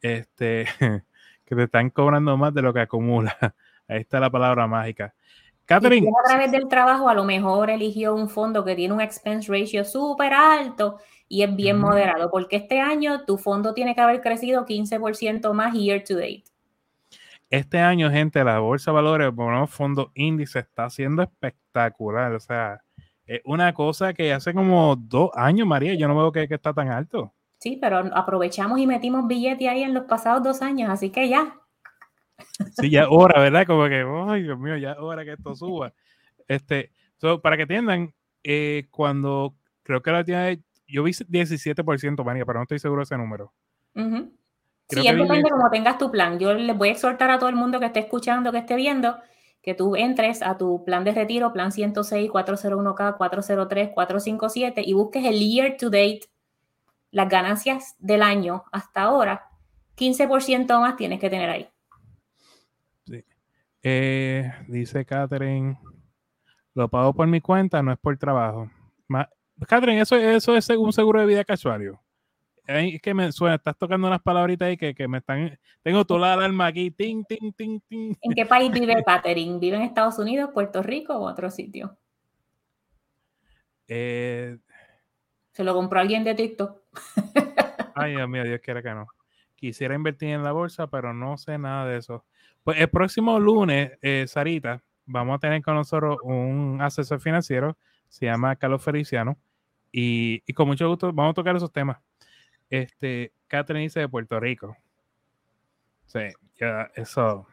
Este, 0.00 0.66
que 1.44 1.54
te 1.54 1.62
están 1.62 1.90
cobrando 1.90 2.36
más 2.36 2.52
de 2.52 2.62
lo 2.62 2.74
que 2.74 2.80
acumula. 2.80 3.36
Ahí 3.88 4.00
está 4.00 4.20
la 4.20 4.30
palabra 4.30 4.66
mágica. 4.66 5.14
Catherine. 5.64 6.08
a 6.08 6.28
través 6.28 6.50
del 6.50 6.66
trabajo, 6.68 7.08
a 7.08 7.14
lo 7.14 7.24
mejor 7.24 7.70
eligió 7.70 8.14
un 8.14 8.28
fondo 8.28 8.64
que 8.64 8.74
tiene 8.74 8.94
un 8.94 9.00
expense 9.00 9.50
ratio 9.50 9.84
súper 9.84 10.32
alto 10.34 10.98
y 11.32 11.42
es 11.44 11.56
bien 11.56 11.80
moderado, 11.80 12.30
porque 12.30 12.56
este 12.56 12.78
año 12.78 13.24
tu 13.24 13.38
fondo 13.38 13.72
tiene 13.72 13.94
que 13.94 14.02
haber 14.02 14.20
crecido 14.20 14.66
15% 14.66 15.54
más 15.54 15.72
year 15.72 16.04
to 16.04 16.16
date. 16.16 16.44
Este 17.48 17.78
año, 17.78 18.10
gente, 18.10 18.44
la 18.44 18.58
bolsa 18.58 18.90
de 18.90 18.96
valores, 18.96 19.34
bueno, 19.34 19.66
fondo 19.66 20.12
índice 20.14 20.58
está 20.58 20.90
siendo 20.90 21.22
espectacular. 21.22 22.34
O 22.34 22.40
sea, 22.40 22.82
es 23.24 23.40
una 23.46 23.72
cosa 23.72 24.12
que 24.12 24.30
hace 24.30 24.52
como 24.52 24.94
dos 24.94 25.30
años, 25.34 25.66
María, 25.66 25.94
yo 25.94 26.06
no 26.06 26.14
veo 26.14 26.32
que, 26.32 26.46
que 26.46 26.56
está 26.56 26.74
tan 26.74 26.90
alto. 26.90 27.32
Sí, 27.56 27.78
pero 27.80 28.10
aprovechamos 28.12 28.78
y 28.78 28.86
metimos 28.86 29.26
billete 29.26 29.70
ahí 29.70 29.84
en 29.84 29.94
los 29.94 30.04
pasados 30.04 30.42
dos 30.42 30.60
años, 30.60 30.90
así 30.90 31.08
que 31.08 31.30
ya. 31.30 31.58
Sí, 32.72 32.90
ya 32.90 33.08
hora, 33.08 33.40
¿verdad? 33.40 33.66
Como 33.66 33.88
que, 33.88 34.04
ay, 34.28 34.42
Dios 34.42 34.58
mío, 34.58 34.76
ya 34.76 35.00
hora 35.00 35.24
que 35.24 35.32
esto 35.32 35.54
suba. 35.54 35.94
Este, 36.46 36.90
para 37.42 37.56
que 37.56 37.62
entiendan, 37.62 38.12
eh, 38.44 38.86
cuando 38.90 39.54
creo 39.82 40.02
que 40.02 40.10
la 40.10 40.24
tiene 40.24 40.60
yo 40.92 41.02
vi 41.02 41.12
17%, 41.12 42.24
María, 42.24 42.44
pero 42.44 42.58
no 42.58 42.62
estoy 42.64 42.78
seguro 42.78 43.00
de 43.00 43.04
ese 43.04 43.16
número. 43.16 43.52
sí, 43.94 45.06
es 45.06 45.16
depende 45.16 45.36
de 45.36 45.50
cómo 45.50 45.70
tengas 45.70 45.98
tu 45.98 46.10
plan. 46.10 46.38
Yo 46.38 46.52
les 46.52 46.76
voy 46.76 46.90
a 46.90 46.92
exhortar 46.92 47.30
a 47.30 47.38
todo 47.38 47.48
el 47.48 47.56
mundo 47.56 47.80
que 47.80 47.86
esté 47.86 48.00
escuchando, 48.00 48.52
que 48.52 48.58
esté 48.58 48.76
viendo, 48.76 49.16
que 49.62 49.74
tú 49.74 49.96
entres 49.96 50.42
a 50.42 50.58
tu 50.58 50.84
plan 50.84 51.02
de 51.04 51.12
retiro, 51.12 51.52
plan 51.52 51.72
106, 51.72 52.30
401k, 52.30 53.16
403, 53.16 53.90
457 53.94 54.82
y 54.84 54.92
busques 54.92 55.24
el 55.24 55.40
year 55.40 55.76
to 55.78 55.86
date, 55.86 56.22
las 57.10 57.28
ganancias 57.28 57.96
del 57.98 58.22
año 58.22 58.64
hasta 58.70 59.02
ahora, 59.02 59.48
15% 59.96 60.80
más 60.80 60.96
tienes 60.96 61.20
que 61.20 61.30
tener 61.30 61.48
ahí. 61.48 61.68
Sí. 63.06 63.24
Eh, 63.82 64.52
dice 64.68 65.04
Catherine, 65.06 65.78
lo 66.74 66.88
pago 66.88 67.14
por 67.14 67.26
mi 67.26 67.40
cuenta, 67.40 67.82
no 67.82 67.92
es 67.92 67.98
por 67.98 68.16
trabajo. 68.18 68.70
Catherine, 69.66 70.00
eso, 70.00 70.16
eso 70.16 70.56
es 70.56 70.68
un 70.70 70.92
seguro 70.92 71.20
de 71.20 71.26
vida 71.26 71.44
casual. 71.44 71.98
Es 72.66 73.02
que 73.02 73.12
me 73.12 73.30
suena, 73.32 73.56
estás 73.56 73.76
tocando 73.76 74.06
unas 74.06 74.22
palabritas 74.22 74.68
ahí 74.68 74.76
que, 74.76 74.94
que 74.94 75.08
me 75.08 75.18
están. 75.18 75.58
Tengo 75.82 76.04
toda 76.04 76.20
la 76.20 76.34
alarma 76.34 76.66
aquí. 76.66 76.90
Ting, 76.90 77.24
ting, 77.24 77.52
ting, 77.52 77.80
ting. 77.88 78.14
¿En 78.20 78.32
qué 78.34 78.46
país 78.46 78.70
vive 78.70 79.02
Catherine? 79.04 79.58
¿Vive 79.58 79.76
en 79.76 79.82
Estados 79.82 80.18
Unidos, 80.18 80.50
Puerto 80.54 80.82
Rico 80.82 81.14
o 81.14 81.28
otro 81.28 81.50
sitio? 81.50 81.96
Eh, 83.88 84.58
¿Se 85.52 85.64
lo 85.64 85.74
compró 85.74 86.00
alguien 86.00 86.24
de 86.24 86.34
TikTok? 86.34 86.80
Ay, 87.94 88.12
Dios 88.12 88.28
mío, 88.28 88.44
Dios 88.44 88.60
quiera 88.60 88.82
que 88.82 88.94
no. 88.94 89.06
Quisiera 89.54 89.94
invertir 89.94 90.30
en 90.30 90.42
la 90.42 90.52
bolsa, 90.52 90.86
pero 90.86 91.12
no 91.12 91.36
sé 91.36 91.58
nada 91.58 91.86
de 91.86 91.98
eso. 91.98 92.24
Pues 92.64 92.80
el 92.80 92.88
próximo 92.88 93.38
lunes, 93.38 93.92
eh, 94.00 94.24
Sarita, 94.26 94.82
vamos 95.04 95.36
a 95.36 95.38
tener 95.40 95.62
con 95.62 95.74
nosotros 95.74 96.18
un 96.22 96.78
asesor 96.80 97.20
financiero, 97.20 97.76
se 98.12 98.26
llama 98.26 98.56
Carlos 98.56 98.82
Feliciano 98.84 99.38
y, 99.90 100.40
con 100.52 100.68
mucho 100.68 100.86
gusto 100.86 101.12
vamos 101.14 101.32
a 101.32 101.34
tocar 101.34 101.56
esos 101.56 101.72
temas. 101.72 101.98
Este, 102.68 103.32
Catherine 103.48 103.84
dice 103.84 104.00
de 104.00 104.08
Puerto 104.08 104.38
Rico. 104.38 104.76
Sí, 106.06 106.20
ya, 106.60 106.90
eso. 106.94 107.46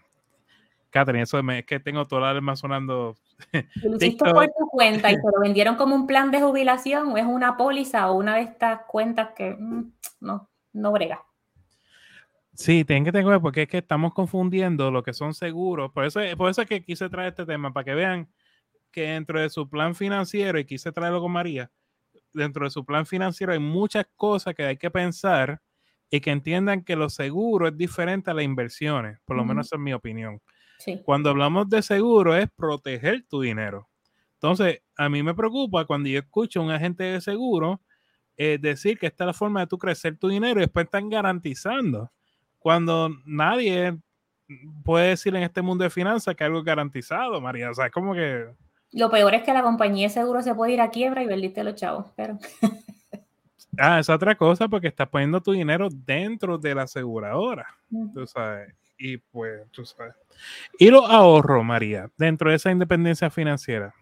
Catherine, 0.89 1.24
eso 1.24 1.39
es 1.39 1.65
que 1.65 1.80
tengo 1.80 2.06
toda 2.08 2.24
la 2.24 2.30
alma 2.32 2.58
sonando. 2.58 3.15
¿Lo 3.54 3.95
hiciste 3.95 4.32
por 4.32 4.48
tu 4.48 4.67
cuenta 4.69 5.10
y 5.12 5.15
te 5.15 5.22
lo 5.34 5.39
vendieron 5.41 5.78
como 5.78 5.95
un 5.95 6.06
plan 6.06 6.30
de 6.30 6.41
jubilación 6.41 7.08
o 7.08 7.17
es 7.17 7.26
una 7.26 7.56
póliza 7.56 8.12
o 8.12 8.15
una 8.15 8.36
de 8.36 8.41
estas 8.41 8.82
cuentas 8.86 9.30
que 9.36 9.56
mm, 9.58 9.93
no, 10.19 10.50
no 10.74 10.91
brega? 10.91 11.24
Sí, 12.54 12.84
tienen 12.84 13.06
que 13.06 13.13
tener 13.13 13.39
porque 13.39 13.62
es 13.62 13.69
que 13.69 13.78
estamos 13.78 14.13
confundiendo 14.13 14.91
lo 14.91 15.04
que 15.04 15.13
son 15.13 15.34
seguros. 15.34 15.93
Por 15.93 16.04
eso, 16.04 16.19
por 16.36 16.50
eso 16.50 16.63
es 16.63 16.67
que 16.67 16.84
quise 16.84 17.08
traer 17.08 17.30
este 17.30 17.45
tema, 17.45 17.72
para 17.72 17.86
que 17.86 17.95
vean 17.95 18.28
que 18.91 19.02
dentro 19.02 19.39
de 19.39 19.49
su 19.49 19.69
plan 19.69 19.95
financiero, 19.95 20.60
y 20.60 20.65
quise 20.65 20.91
traerlo 20.91 21.21
con 21.21 21.32
María, 21.32 21.71
dentro 22.34 22.65
de 22.65 22.71
su 22.71 22.86
plan 22.86 23.06
financiero 23.06 23.54
hay 23.54 23.60
muchas 23.60 24.06
cosas 24.15 24.54
que 24.56 24.63
hay 24.63 24.78
que 24.78 24.91
pensar 24.91 25.62
y 26.12 26.21
que 26.21 26.32
entiendan 26.32 26.84
que 26.84 26.95
lo 26.95 27.10
seguro 27.10 27.67
es 27.67 27.78
diferente 27.78 28.32
a 28.32 28.34
las 28.34 28.43
inversiones, 28.43 29.19
por 29.25 29.38
lo 29.38 29.45
menos 29.45 29.67
esa 29.67 29.75
es 29.75 29.82
mi 29.82 29.93
opinión. 29.93 30.41
Cuando 31.04 31.30
hablamos 31.30 31.69
de 31.69 31.82
seguro 31.82 32.36
es 32.36 32.49
proteger 32.56 33.25
tu 33.28 33.41
dinero. 33.41 33.89
Entonces, 34.36 34.82
a 34.97 35.10
mí 35.10 35.21
me 35.21 35.36
preocupa 35.36 35.86
cuando 35.86 36.08
yo 36.08 36.19
escucho 36.19 36.62
a 36.62 36.63
un 36.63 36.71
agente 36.71 37.04
de 37.04 37.21
seguro 37.21 37.82
eh, 38.38 38.58
decir 38.60 38.97
que 38.97 39.08
esta 39.08 39.25
es 39.25 39.28
la 39.28 39.34
forma 39.34 39.60
de 39.60 39.67
tú 39.67 39.78
crecer 39.78 40.17
tu 40.17 40.30
dinero 40.30 40.60
y 40.60 40.63
después 40.63 40.86
están 40.86 41.10
garantizando. 41.10 42.10
Cuando 42.58 43.10
nadie 43.25 43.97
puede 44.84 45.10
decir 45.10 45.36
en 45.36 45.43
este 45.43 45.62
mundo 45.62 45.84
de 45.84 45.89
finanzas 45.89 46.36
que 46.36 46.45
algo 46.45 46.60
es 46.60 46.65
garantizado, 46.65 47.41
María. 47.41 47.69
O 47.69 47.73
sea, 47.73 47.88
es 47.88 47.91
como 47.91 48.13
que... 48.13 48.47
Lo 48.91 49.10
peor 49.10 49.36
es 49.36 49.43
que 49.43 49.54
la 49.54 49.62
compañía 49.62 50.08
de 50.08 50.13
seguro 50.13 50.41
se 50.41 50.56
puede 50.56 50.73
ir 50.73 50.82
a 50.82 50.89
quiebra 50.89 51.23
y 51.23 51.28
perdiste 51.28 51.63
los 51.63 51.75
chavos, 51.75 52.08
pero... 52.15 52.38
ah, 53.78 53.99
es 53.99 54.10
otra 54.10 54.36
cosa 54.36 54.67
porque 54.67 54.88
estás 54.88 55.08
poniendo 55.08 55.41
tu 55.41 55.52
dinero 55.52 55.89
dentro 55.91 56.58
de 56.58 56.75
la 56.75 56.84
aseguradora, 56.84 57.67
tú 58.13 58.25
sabes. 58.25 58.73
Y 58.97 59.17
pues, 59.17 59.62
tú 59.71 59.86
sabes. 59.86 60.13
Y 60.78 60.89
los 60.89 61.10
ahorros, 61.10 61.63
María, 61.63 62.10
dentro 62.17 62.49
de 62.49 62.58
esa 62.58 62.69
independencia 62.69 63.30
financiera. 63.30 63.93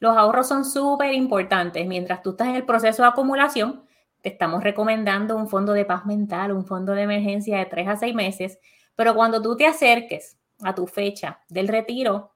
Los 0.00 0.16
ahorros 0.16 0.46
son 0.46 0.66
súper 0.66 1.14
importantes. 1.14 1.86
Mientras 1.86 2.22
tú 2.22 2.30
estás 2.30 2.48
en 2.48 2.56
el 2.56 2.66
proceso 2.66 3.02
de 3.02 3.08
acumulación, 3.08 3.84
te 4.20 4.28
estamos 4.28 4.62
recomendando 4.62 5.34
un 5.36 5.48
fondo 5.48 5.72
de 5.72 5.86
paz 5.86 6.04
mental, 6.04 6.52
un 6.52 6.66
fondo 6.66 6.92
de 6.92 7.02
emergencia 7.02 7.58
de 7.58 7.64
tres 7.66 7.88
a 7.88 7.96
seis 7.96 8.14
meses. 8.14 8.58
Pero 8.94 9.14
cuando 9.14 9.40
tú 9.40 9.56
te 9.56 9.66
acerques 9.66 10.36
a 10.62 10.74
tu 10.74 10.86
fecha 10.86 11.40
del 11.48 11.68
retiro, 11.68 12.33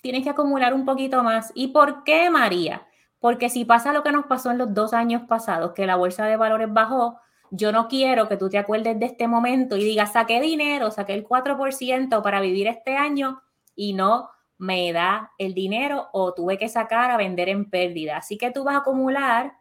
tienes 0.00 0.22
que 0.24 0.30
acumular 0.30 0.74
un 0.74 0.84
poquito 0.84 1.22
más. 1.22 1.52
¿Y 1.54 1.68
por 1.68 2.04
qué, 2.04 2.30
María? 2.30 2.86
Porque 3.20 3.50
si 3.50 3.64
pasa 3.64 3.92
lo 3.92 4.02
que 4.02 4.12
nos 4.12 4.26
pasó 4.26 4.50
en 4.50 4.58
los 4.58 4.72
dos 4.74 4.94
años 4.94 5.22
pasados, 5.28 5.72
que 5.72 5.86
la 5.86 5.96
bolsa 5.96 6.26
de 6.26 6.36
valores 6.36 6.72
bajó, 6.72 7.18
yo 7.50 7.72
no 7.72 7.88
quiero 7.88 8.28
que 8.28 8.36
tú 8.36 8.48
te 8.48 8.58
acuerdes 8.58 8.98
de 8.98 9.06
este 9.06 9.26
momento 9.26 9.76
y 9.76 9.84
digas, 9.84 10.12
saqué 10.12 10.40
dinero, 10.40 10.90
saqué 10.90 11.14
el 11.14 11.26
4% 11.26 12.22
para 12.22 12.40
vivir 12.40 12.66
este 12.66 12.96
año 12.96 13.42
y 13.74 13.94
no 13.94 14.30
me 14.58 14.92
da 14.92 15.32
el 15.38 15.54
dinero 15.54 16.08
o 16.12 16.34
tuve 16.34 16.58
que 16.58 16.68
sacar 16.68 17.10
a 17.10 17.16
vender 17.16 17.48
en 17.48 17.70
pérdida. 17.70 18.18
Así 18.18 18.36
que 18.36 18.50
tú 18.50 18.64
vas 18.64 18.74
a 18.74 18.78
acumular. 18.78 19.54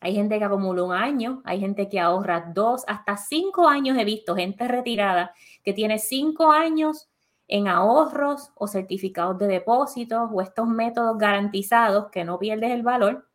Hay 0.00 0.14
gente 0.14 0.38
que 0.38 0.44
acumula 0.44 0.82
un 0.82 0.92
año, 0.92 1.42
hay 1.44 1.60
gente 1.60 1.88
que 1.88 2.00
ahorra 2.00 2.52
dos, 2.54 2.84
hasta 2.88 3.18
cinco 3.18 3.68
años 3.68 3.98
he 3.98 4.04
visto 4.04 4.34
gente 4.34 4.66
retirada 4.66 5.34
que 5.62 5.74
tiene 5.74 5.98
cinco 5.98 6.50
años 6.50 7.09
en 7.50 7.66
ahorros 7.66 8.52
o 8.54 8.68
certificados 8.68 9.36
de 9.38 9.48
depósitos 9.48 10.30
o 10.32 10.40
estos 10.40 10.68
métodos 10.68 11.18
garantizados 11.18 12.08
que 12.10 12.24
no 12.24 12.38
pierdes 12.38 12.70
el 12.70 12.82
valor. 12.82 13.28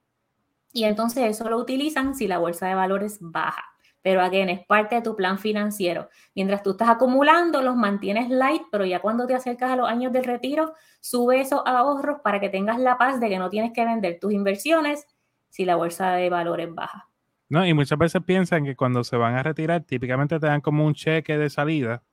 Y 0.71 0.85
entonces 0.85 1.25
eso 1.25 1.49
lo 1.49 1.57
utilizan 1.57 2.15
si 2.15 2.27
la 2.27 2.37
bolsa 2.37 2.67
de 2.67 2.75
valores 2.75 3.17
baja. 3.19 3.63
Pero 4.01 4.21
again, 4.21 4.49
es 4.49 4.65
parte 4.65 4.95
de 4.95 5.01
tu 5.01 5.17
plan 5.17 5.37
financiero. 5.37 6.09
Mientras 6.33 6.63
tú 6.63 6.71
estás 6.71 6.89
acumulando, 6.89 7.61
los 7.61 7.75
mantienes 7.75 8.29
light, 8.29 8.61
pero 8.71 8.85
ya 8.85 9.01
cuando 9.01 9.27
te 9.27 9.35
acercas 9.35 9.71
a 9.71 9.75
los 9.75 9.89
años 9.89 10.13
del 10.13 10.23
retiro, 10.23 10.73
sube 11.01 11.41
esos 11.41 11.61
ahorros 11.65 12.21
para 12.23 12.39
que 12.39 12.49
tengas 12.49 12.79
la 12.79 12.97
paz 12.97 13.19
de 13.19 13.27
que 13.27 13.37
no 13.37 13.49
tienes 13.49 13.73
que 13.73 13.83
vender 13.83 14.19
tus 14.21 14.31
inversiones 14.31 15.05
si 15.49 15.65
la 15.65 15.75
bolsa 15.75 16.13
de 16.13 16.29
valores 16.29 16.73
baja. 16.73 17.09
No, 17.49 17.65
y 17.65 17.73
muchas 17.73 17.97
veces 17.97 18.23
piensan 18.23 18.63
que 18.63 18.75
cuando 18.75 19.03
se 19.03 19.17
van 19.17 19.35
a 19.35 19.43
retirar, 19.43 19.83
típicamente 19.83 20.39
te 20.39 20.47
dan 20.47 20.61
como 20.61 20.85
un 20.85 20.93
cheque 20.93 21.37
de 21.37 21.49
salida 21.49 22.03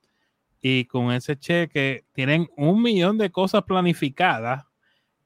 y 0.65 0.85
con 0.85 1.11
ese 1.11 1.37
cheque 1.37 2.05
tienen 2.13 2.49
un 2.57 2.81
millón 2.81 3.19
de 3.19 3.31
cosas 3.33 3.65
planificadas, 3.65 4.65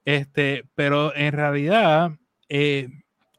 este, 0.03 0.65
pero 0.75 1.15
en 1.15 1.33
realidad 1.33 2.13
eh, 2.49 2.89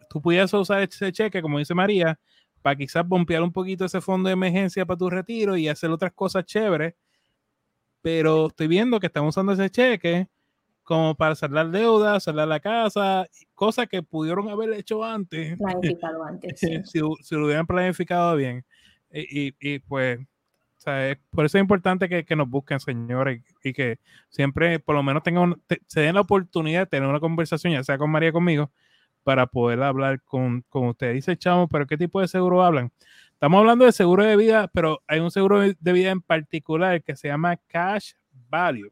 tú 0.08 0.22
pudieras 0.22 0.54
usar 0.54 0.84
ese 0.84 1.12
cheque, 1.12 1.42
como 1.42 1.58
dice 1.58 1.74
María, 1.74 2.20
para 2.62 2.76
quizás 2.76 3.06
bompear 3.06 3.42
un 3.42 3.52
poquito 3.52 3.84
ese 3.84 4.00
fondo 4.00 4.28
de 4.28 4.34
emergencia 4.34 4.86
para 4.86 4.98
tu 4.98 5.10
retiro 5.10 5.58
y 5.58 5.68
hacer 5.68 5.90
otras 5.90 6.14
cosas 6.14 6.46
chéveres, 6.46 6.94
pero 8.04 8.48
estoy 8.48 8.68
viendo 8.68 9.00
que 9.00 9.08
están 9.08 9.26
usando 9.26 9.54
ese 9.54 9.70
cheque 9.72 10.28
como 10.84 11.16
para 11.16 11.36
saldar 11.36 11.72
deudas, 11.72 12.24
saldar 12.24 12.48
la 12.48 12.60
casa, 12.60 13.28
cosas 13.56 13.88
que 13.88 14.04
pudieron 14.04 14.50
haber 14.50 14.72
hecho 14.74 15.04
antes. 15.04 15.58
Planificado 15.58 16.24
antes. 16.24 16.60
si, 16.92 17.00
lo 17.00 17.46
hubieran 17.46 17.66
planificado 17.66 18.36
bien. 18.36 18.64
Y, 19.12 19.56
y 19.60 19.80
pues 19.80 20.20
por 21.32 21.46
eso 21.46 21.58
es 21.58 21.62
importante 21.62 22.08
que, 22.08 22.36
nos 22.36 22.50
busquen, 22.50 22.80
señores, 22.80 23.42
y, 23.64 23.74
que 23.74 24.00
siempre, 24.30 24.80
por 24.80 24.96
lo 24.96 25.04
menos, 25.04 25.24
tengan, 25.24 25.62
se 25.88 26.02
den 26.02 26.16
la 26.16 26.22
oportunidad 26.22 26.82
de 26.82 26.86
tener 26.88 27.10
una 27.10 27.20
conversación, 27.20 27.74
ya 27.74 27.84
sea 27.84 27.98
con 27.98 28.12
María 28.12 28.32
conmigo, 28.32 28.72
para 29.24 29.48
poder 29.48 29.84
hablar 29.84 30.22
con, 30.24 30.64
con 30.70 30.88
usted. 30.88 31.14
Dice 31.14 31.38
Chamo, 31.38 31.68
pero 31.68 31.86
¿qué 31.86 31.98
tipo 31.98 32.22
de 32.22 32.28
seguro 32.28 32.64
hablan? 32.64 32.92
Estamos 33.34 33.60
hablando 33.60 33.86
de 33.86 33.92
seguro 33.92 34.24
de 34.24 34.36
vida, 34.36 34.68
pero 34.74 35.04
hay 35.08 35.20
un 35.20 35.32
seguro 35.32 35.60
de 35.60 35.94
vida 35.94 36.12
en 36.12 36.22
particular 36.22 37.04
que 37.04 37.16
se 37.16 37.28
llama 37.28 37.58
Cash 37.68 38.14
Value. 38.32 38.92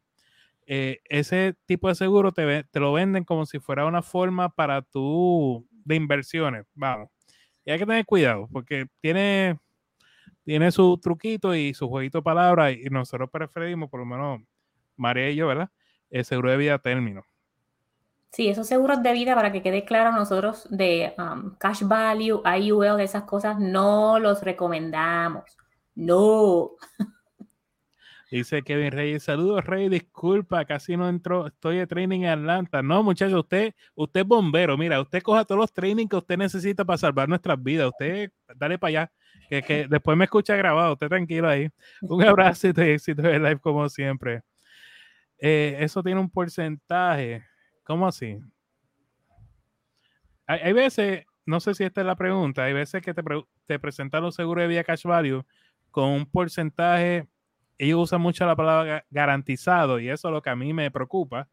Eh, 0.66 1.00
ese 1.04 1.54
tipo 1.64 1.88
de 1.88 1.94
seguro 1.94 2.32
te, 2.32 2.64
te 2.64 2.80
lo 2.80 2.92
venden 2.92 3.24
como 3.24 3.46
si 3.46 3.60
fuera 3.60 3.86
una 3.86 4.02
forma 4.02 4.48
para 4.48 4.82
tu 4.82 5.66
de 5.84 5.94
inversiones. 5.94 6.66
Vamos. 6.74 7.08
Y 7.64 7.70
hay 7.70 7.78
que 7.78 7.86
tener 7.86 8.04
cuidado 8.04 8.48
porque 8.52 8.86
tiene 9.00 9.58
tiene 10.46 10.70
su 10.70 10.96
truquito 10.98 11.56
y 11.56 11.74
su 11.74 11.88
jueguito 11.88 12.18
de 12.18 12.22
palabras 12.22 12.72
y 12.72 12.84
nosotros 12.88 13.28
preferimos, 13.30 13.90
por 13.90 13.98
lo 13.98 14.06
menos 14.06 14.40
María 14.96 15.28
y 15.28 15.34
yo, 15.34 15.48
¿verdad? 15.48 15.70
El 16.08 16.24
seguro 16.24 16.52
de 16.52 16.56
vida 16.56 16.78
término. 16.78 17.24
Sí, 18.30 18.48
esos 18.48 18.68
seguros 18.68 19.02
de 19.02 19.12
vida, 19.12 19.34
para 19.34 19.50
que 19.50 19.60
quede 19.60 19.84
claro, 19.84 20.12
nosotros 20.12 20.68
de 20.70 21.14
um, 21.18 21.56
cash 21.56 21.82
value, 21.82 22.42
IUL, 22.44 22.96
de 22.96 23.02
esas 23.02 23.24
cosas, 23.24 23.58
no 23.58 24.20
los 24.20 24.40
recomendamos. 24.42 25.56
No. 25.96 26.70
Dice 28.30 28.62
Kevin 28.62 28.92
Reyes, 28.92 29.24
saludos 29.24 29.64
Rey, 29.64 29.88
disculpa, 29.88 30.64
casi 30.64 30.96
no 30.96 31.08
entró, 31.08 31.46
estoy 31.46 31.78
de 31.78 31.88
training 31.88 32.20
en 32.20 32.28
Atlanta. 32.28 32.82
No, 32.82 33.02
muchachos, 33.02 33.40
usted, 33.40 33.74
usted 33.96 34.20
es 34.20 34.26
bombero, 34.26 34.76
mira, 34.76 35.00
usted 35.00 35.22
coja 35.22 35.44
todos 35.44 35.60
los 35.60 35.72
trainings 35.72 36.10
que 36.10 36.16
usted 36.16 36.36
necesita 36.36 36.84
para 36.84 36.98
salvar 36.98 37.28
nuestras 37.28 37.60
vidas, 37.60 37.88
usted 37.88 38.30
dale 38.54 38.78
para 38.78 38.88
allá 38.88 39.12
que, 39.48 39.86
después 39.88 40.16
me 40.16 40.24
escucha 40.24 40.56
grabado, 40.56 40.94
usted 40.94 41.08
tranquilo 41.08 41.48
ahí. 41.48 41.68
Un 42.02 42.22
abrazo 42.24 42.68
y 42.68 42.72
te 42.72 42.94
éxito 42.94 43.22
de 43.22 43.38
live 43.38 43.58
como 43.60 43.88
siempre. 43.88 44.42
Eh, 45.38 45.76
eso 45.80 46.02
tiene 46.02 46.20
un 46.20 46.30
porcentaje. 46.30 47.44
¿Cómo 47.84 48.06
así? 48.06 48.38
Hay, 50.46 50.72
veces, 50.72 51.24
no 51.44 51.58
sé 51.60 51.74
si 51.74 51.84
esta 51.84 52.00
es 52.02 52.06
la 52.06 52.14
pregunta, 52.14 52.64
hay 52.64 52.72
veces 52.72 53.02
que 53.02 53.12
te, 53.12 53.22
te 53.66 53.78
presentan 53.80 54.22
los 54.22 54.36
seguros 54.36 54.62
de 54.62 54.68
vía 54.68 54.84
cash 54.84 55.04
value 55.04 55.44
con 55.90 56.10
un 56.10 56.26
porcentaje, 56.26 57.26
ellos 57.78 58.00
usan 58.00 58.20
mucho 58.20 58.46
la 58.46 58.56
palabra 58.56 59.04
garantizado 59.10 59.98
y 59.98 60.08
eso 60.08 60.28
es 60.28 60.32
lo 60.32 60.42
que 60.42 60.50
a 60.50 60.56
mí 60.56 60.72
me 60.72 60.90
preocupa, 60.90 61.48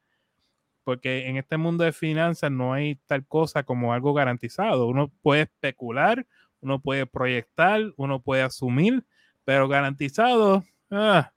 porque 0.83 1.27
en 1.27 1.37
este 1.37 1.57
mundo 1.57 1.83
de 1.83 1.93
finanzas 1.93 2.51
no 2.51 2.73
hay 2.73 2.95
tal 3.07 3.25
cosa 3.25 3.63
como 3.63 3.93
algo 3.93 4.13
garantizado. 4.13 4.87
Uno 4.87 5.11
puede 5.21 5.43
especular, 5.43 6.25
uno 6.63 6.79
puede 6.79 7.05
proyectar, 7.05 7.81
uno 7.97 8.21
puede 8.21 8.41
asumir, 8.41 9.05
pero 9.43 9.67
garantizado. 9.67 10.63
Ah, 10.89 11.31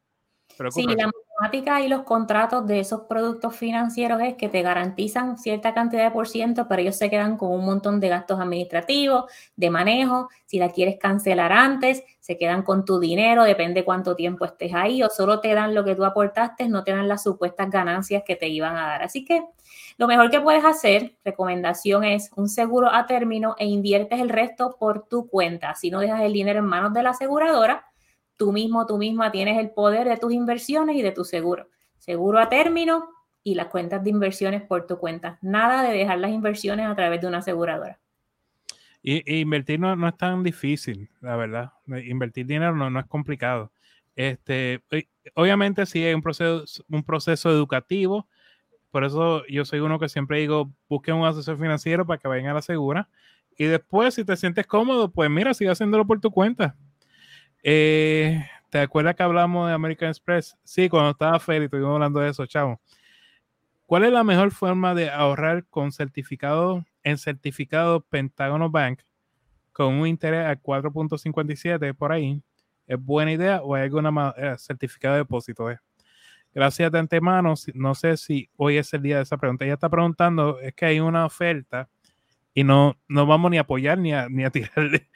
sí, 0.70 0.86
la 0.86 1.10
matemática 1.38 1.80
y 1.82 1.88
los 1.88 2.02
contratos 2.02 2.66
de 2.66 2.80
esos 2.80 3.02
productos 3.02 3.56
financieros 3.56 4.20
es 4.22 4.34
que 4.34 4.48
te 4.48 4.62
garantizan 4.62 5.36
cierta 5.36 5.74
cantidad 5.74 6.04
de 6.04 6.10
por 6.10 6.28
ciento, 6.28 6.66
pero 6.68 6.82
ellos 6.82 6.96
se 6.96 7.10
quedan 7.10 7.36
con 7.36 7.50
un 7.50 7.64
montón 7.64 8.00
de 8.00 8.08
gastos 8.08 8.40
administrativos, 8.40 9.30
de 9.56 9.70
manejo. 9.70 10.28
Si 10.46 10.58
la 10.58 10.70
quieres 10.70 10.96
cancelar 10.98 11.52
antes, 11.52 12.04
se 12.20 12.38
quedan 12.38 12.62
con 12.62 12.84
tu 12.84 13.00
dinero, 13.00 13.44
depende 13.44 13.84
cuánto 13.84 14.16
tiempo 14.16 14.44
estés 14.44 14.72
ahí, 14.74 15.02
o 15.02 15.08
solo 15.08 15.40
te 15.40 15.52
dan 15.54 15.74
lo 15.74 15.84
que 15.84 15.94
tú 15.94 16.04
aportaste, 16.04 16.68
no 16.68 16.84
te 16.84 16.92
dan 16.92 17.08
las 17.08 17.22
supuestas 17.22 17.68
ganancias 17.70 18.22
que 18.24 18.36
te 18.36 18.48
iban 18.48 18.76
a 18.76 18.86
dar. 18.86 19.02
Así 19.02 19.24
que 19.24 19.42
lo 19.98 20.06
mejor 20.06 20.30
que 20.30 20.40
puedes 20.40 20.64
hacer, 20.64 21.16
recomendación 21.24 22.04
es 22.04 22.30
un 22.36 22.48
seguro 22.48 22.92
a 22.92 23.06
término 23.06 23.56
e 23.58 23.66
inviertes 23.66 24.20
el 24.20 24.28
resto 24.28 24.76
por 24.78 25.08
tu 25.08 25.26
cuenta. 25.28 25.74
Si 25.74 25.90
no 25.90 26.00
dejas 26.00 26.20
el 26.20 26.34
dinero 26.34 26.58
en 26.58 26.66
manos 26.66 26.92
de 26.92 27.02
la 27.02 27.10
aseguradora, 27.10 27.86
tú 28.36 28.52
mismo, 28.52 28.86
tú 28.86 28.98
misma 28.98 29.32
tienes 29.32 29.58
el 29.58 29.70
poder 29.70 30.06
de 30.06 30.18
tus 30.18 30.32
inversiones 30.32 30.96
y 30.96 31.02
de 31.02 31.12
tu 31.12 31.24
seguro. 31.24 31.68
Seguro 31.98 32.38
a 32.38 32.50
término 32.50 33.08
y 33.42 33.54
las 33.54 33.68
cuentas 33.68 34.04
de 34.04 34.10
inversiones 34.10 34.62
por 34.62 34.86
tu 34.86 34.98
cuenta. 34.98 35.38
Nada 35.40 35.82
de 35.82 35.96
dejar 35.96 36.18
las 36.18 36.30
inversiones 36.30 36.86
a 36.86 36.94
través 36.94 37.20
de 37.22 37.28
una 37.28 37.38
aseguradora. 37.38 37.98
Y, 39.02 39.40
invertir 39.40 39.80
no, 39.80 39.96
no, 39.96 40.08
es 40.08 40.16
tan 40.16 40.42
difícil, 40.42 41.08
la 41.20 41.36
verdad. 41.36 41.72
Invertir 41.86 42.44
dinero 42.44 42.74
no, 42.74 42.90
no 42.90 43.00
es 43.00 43.06
complicado. 43.06 43.72
Este, 44.14 44.82
obviamente 45.34 45.86
sí 45.86 46.04
hay 46.04 46.12
un 46.12 46.22
proceso, 46.22 46.84
un 46.88 47.02
proceso 47.02 47.50
educativo 47.50 48.26
por 48.96 49.04
eso 49.04 49.44
yo 49.46 49.66
soy 49.66 49.80
uno 49.80 49.98
que 49.98 50.08
siempre 50.08 50.38
digo, 50.38 50.72
busquen 50.88 51.16
un 51.16 51.26
asesor 51.26 51.58
financiero 51.58 52.06
para 52.06 52.16
que 52.18 52.28
vayan 52.28 52.46
a 52.46 52.54
la 52.54 52.62
segura. 52.62 53.10
Y 53.58 53.66
después, 53.66 54.14
si 54.14 54.24
te 54.24 54.34
sientes 54.38 54.66
cómodo, 54.66 55.12
pues 55.12 55.28
mira, 55.28 55.52
sigue 55.52 55.70
haciéndolo 55.70 56.06
por 56.06 56.18
tu 56.18 56.30
cuenta. 56.30 56.74
Eh, 57.62 58.42
¿Te 58.70 58.78
acuerdas 58.78 59.14
que 59.14 59.22
hablamos 59.22 59.68
de 59.68 59.74
American 59.74 60.08
Express? 60.08 60.56
Sí, 60.64 60.88
cuando 60.88 61.10
estaba 61.10 61.38
Feli, 61.38 61.66
estuvimos 61.66 61.92
hablando 61.92 62.20
de 62.20 62.30
eso, 62.30 62.46
chavo. 62.46 62.80
¿Cuál 63.84 64.04
es 64.04 64.12
la 64.12 64.24
mejor 64.24 64.50
forma 64.50 64.94
de 64.94 65.10
ahorrar 65.10 65.66
con 65.66 65.92
certificado 65.92 66.82
en 67.02 67.18
certificado 67.18 68.00
Pentagono 68.00 68.70
Bank 68.70 69.00
con 69.74 69.92
un 69.92 70.06
interés 70.06 70.46
al 70.46 70.62
4.57 70.62 71.94
por 71.94 72.12
ahí? 72.12 72.42
¿Es 72.86 72.98
buena 72.98 73.30
idea 73.30 73.60
o 73.60 73.74
hay 73.74 73.82
alguna 73.82 74.32
eh, 74.38 74.54
certificado 74.56 75.16
de 75.16 75.20
depósito? 75.20 75.70
Eh? 75.70 75.78
Gracias 76.56 76.90
de 76.90 76.98
antemano. 76.98 77.52
No 77.74 77.94
sé 77.94 78.16
si 78.16 78.48
hoy 78.56 78.78
es 78.78 78.94
el 78.94 79.02
día 79.02 79.18
de 79.18 79.24
esa 79.24 79.36
pregunta. 79.36 79.66
Ella 79.66 79.74
está 79.74 79.90
preguntando, 79.90 80.58
es 80.60 80.72
que 80.72 80.86
hay 80.86 81.00
una 81.00 81.26
oferta 81.26 81.90
y 82.54 82.64
no, 82.64 82.96
no 83.08 83.26
vamos 83.26 83.50
ni 83.50 83.58
a 83.58 83.60
apoyar 83.60 83.98
ni 83.98 84.14
a, 84.14 84.26
ni 84.30 84.42
a 84.42 84.48
tirarle. 84.50 85.10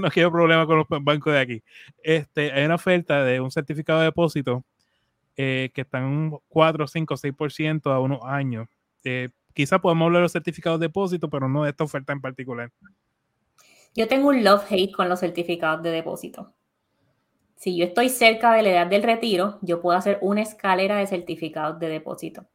no 0.00 0.08
quiero 0.08 0.30
problema 0.30 0.64
con 0.68 0.76
los 0.76 0.86
bancos 0.88 1.32
de 1.32 1.40
aquí. 1.40 1.62
Este, 2.00 2.52
hay 2.52 2.64
una 2.64 2.76
oferta 2.76 3.24
de 3.24 3.40
un 3.40 3.50
certificado 3.50 3.98
de 3.98 4.04
depósito 4.04 4.64
eh, 5.36 5.72
que 5.74 5.80
está 5.80 5.98
en 5.98 6.04
un 6.04 6.38
4, 6.46 6.86
5, 6.86 7.14
6% 7.16 7.92
a 7.92 7.98
unos 7.98 8.20
años. 8.22 8.68
Eh, 9.02 9.30
quizá 9.52 9.80
podemos 9.80 10.06
hablar 10.06 10.20
de 10.20 10.26
los 10.26 10.32
certificados 10.32 10.78
de 10.78 10.86
depósito, 10.86 11.28
pero 11.28 11.48
no 11.48 11.64
de 11.64 11.70
esta 11.70 11.82
oferta 11.82 12.12
en 12.12 12.20
particular. 12.20 12.70
Yo 13.96 14.06
tengo 14.06 14.28
un 14.28 14.44
love-hate 14.44 14.92
con 14.92 15.08
los 15.08 15.18
certificados 15.18 15.82
de 15.82 15.90
depósito 15.90 16.53
si 17.56 17.76
yo 17.76 17.84
estoy 17.84 18.08
cerca 18.08 18.52
de 18.52 18.62
la 18.62 18.70
edad 18.70 18.86
del 18.86 19.02
retiro, 19.02 19.58
yo 19.62 19.80
puedo 19.80 19.96
hacer 19.96 20.18
una 20.20 20.42
escalera 20.42 20.96
de 20.96 21.06
certificados 21.06 21.78
de 21.78 21.88
depósito. 21.88 22.46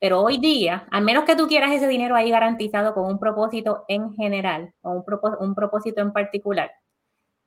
Pero 0.00 0.20
hoy 0.20 0.38
día, 0.38 0.86
al 0.90 1.04
menos 1.04 1.24
que 1.24 1.36
tú 1.36 1.48
quieras 1.48 1.72
ese 1.72 1.88
dinero 1.88 2.14
ahí 2.14 2.30
garantizado 2.30 2.94
con 2.94 3.06
un 3.06 3.18
propósito 3.18 3.84
en 3.88 4.12
general 4.12 4.72
o 4.82 4.92
un, 4.92 5.54
propósito 5.54 6.00
en 6.00 6.12
particular, 6.12 6.70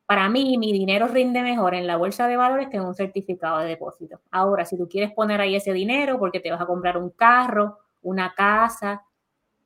para 0.05 0.29
mí 0.29 0.57
mi 0.57 0.73
dinero 0.73 1.07
rinde 1.07 1.41
mejor 1.41 1.75
en 1.75 1.87
la 1.87 1.95
bolsa 1.95 2.27
de 2.27 2.35
valores 2.35 2.67
que 2.69 2.77
en 2.77 2.83
un 2.83 2.95
certificado 2.95 3.59
de 3.59 3.69
depósito. 3.69 4.19
Ahora, 4.31 4.65
si 4.65 4.77
tú 4.77 4.89
quieres 4.89 5.13
poner 5.13 5.39
ahí 5.39 5.55
ese 5.55 5.71
dinero 5.71 6.19
porque 6.19 6.41
te 6.41 6.51
vas 6.51 6.59
a 6.59 6.65
comprar 6.65 6.97
un 6.97 7.11
carro, 7.11 7.77
una 8.01 8.33
casa, 8.33 9.05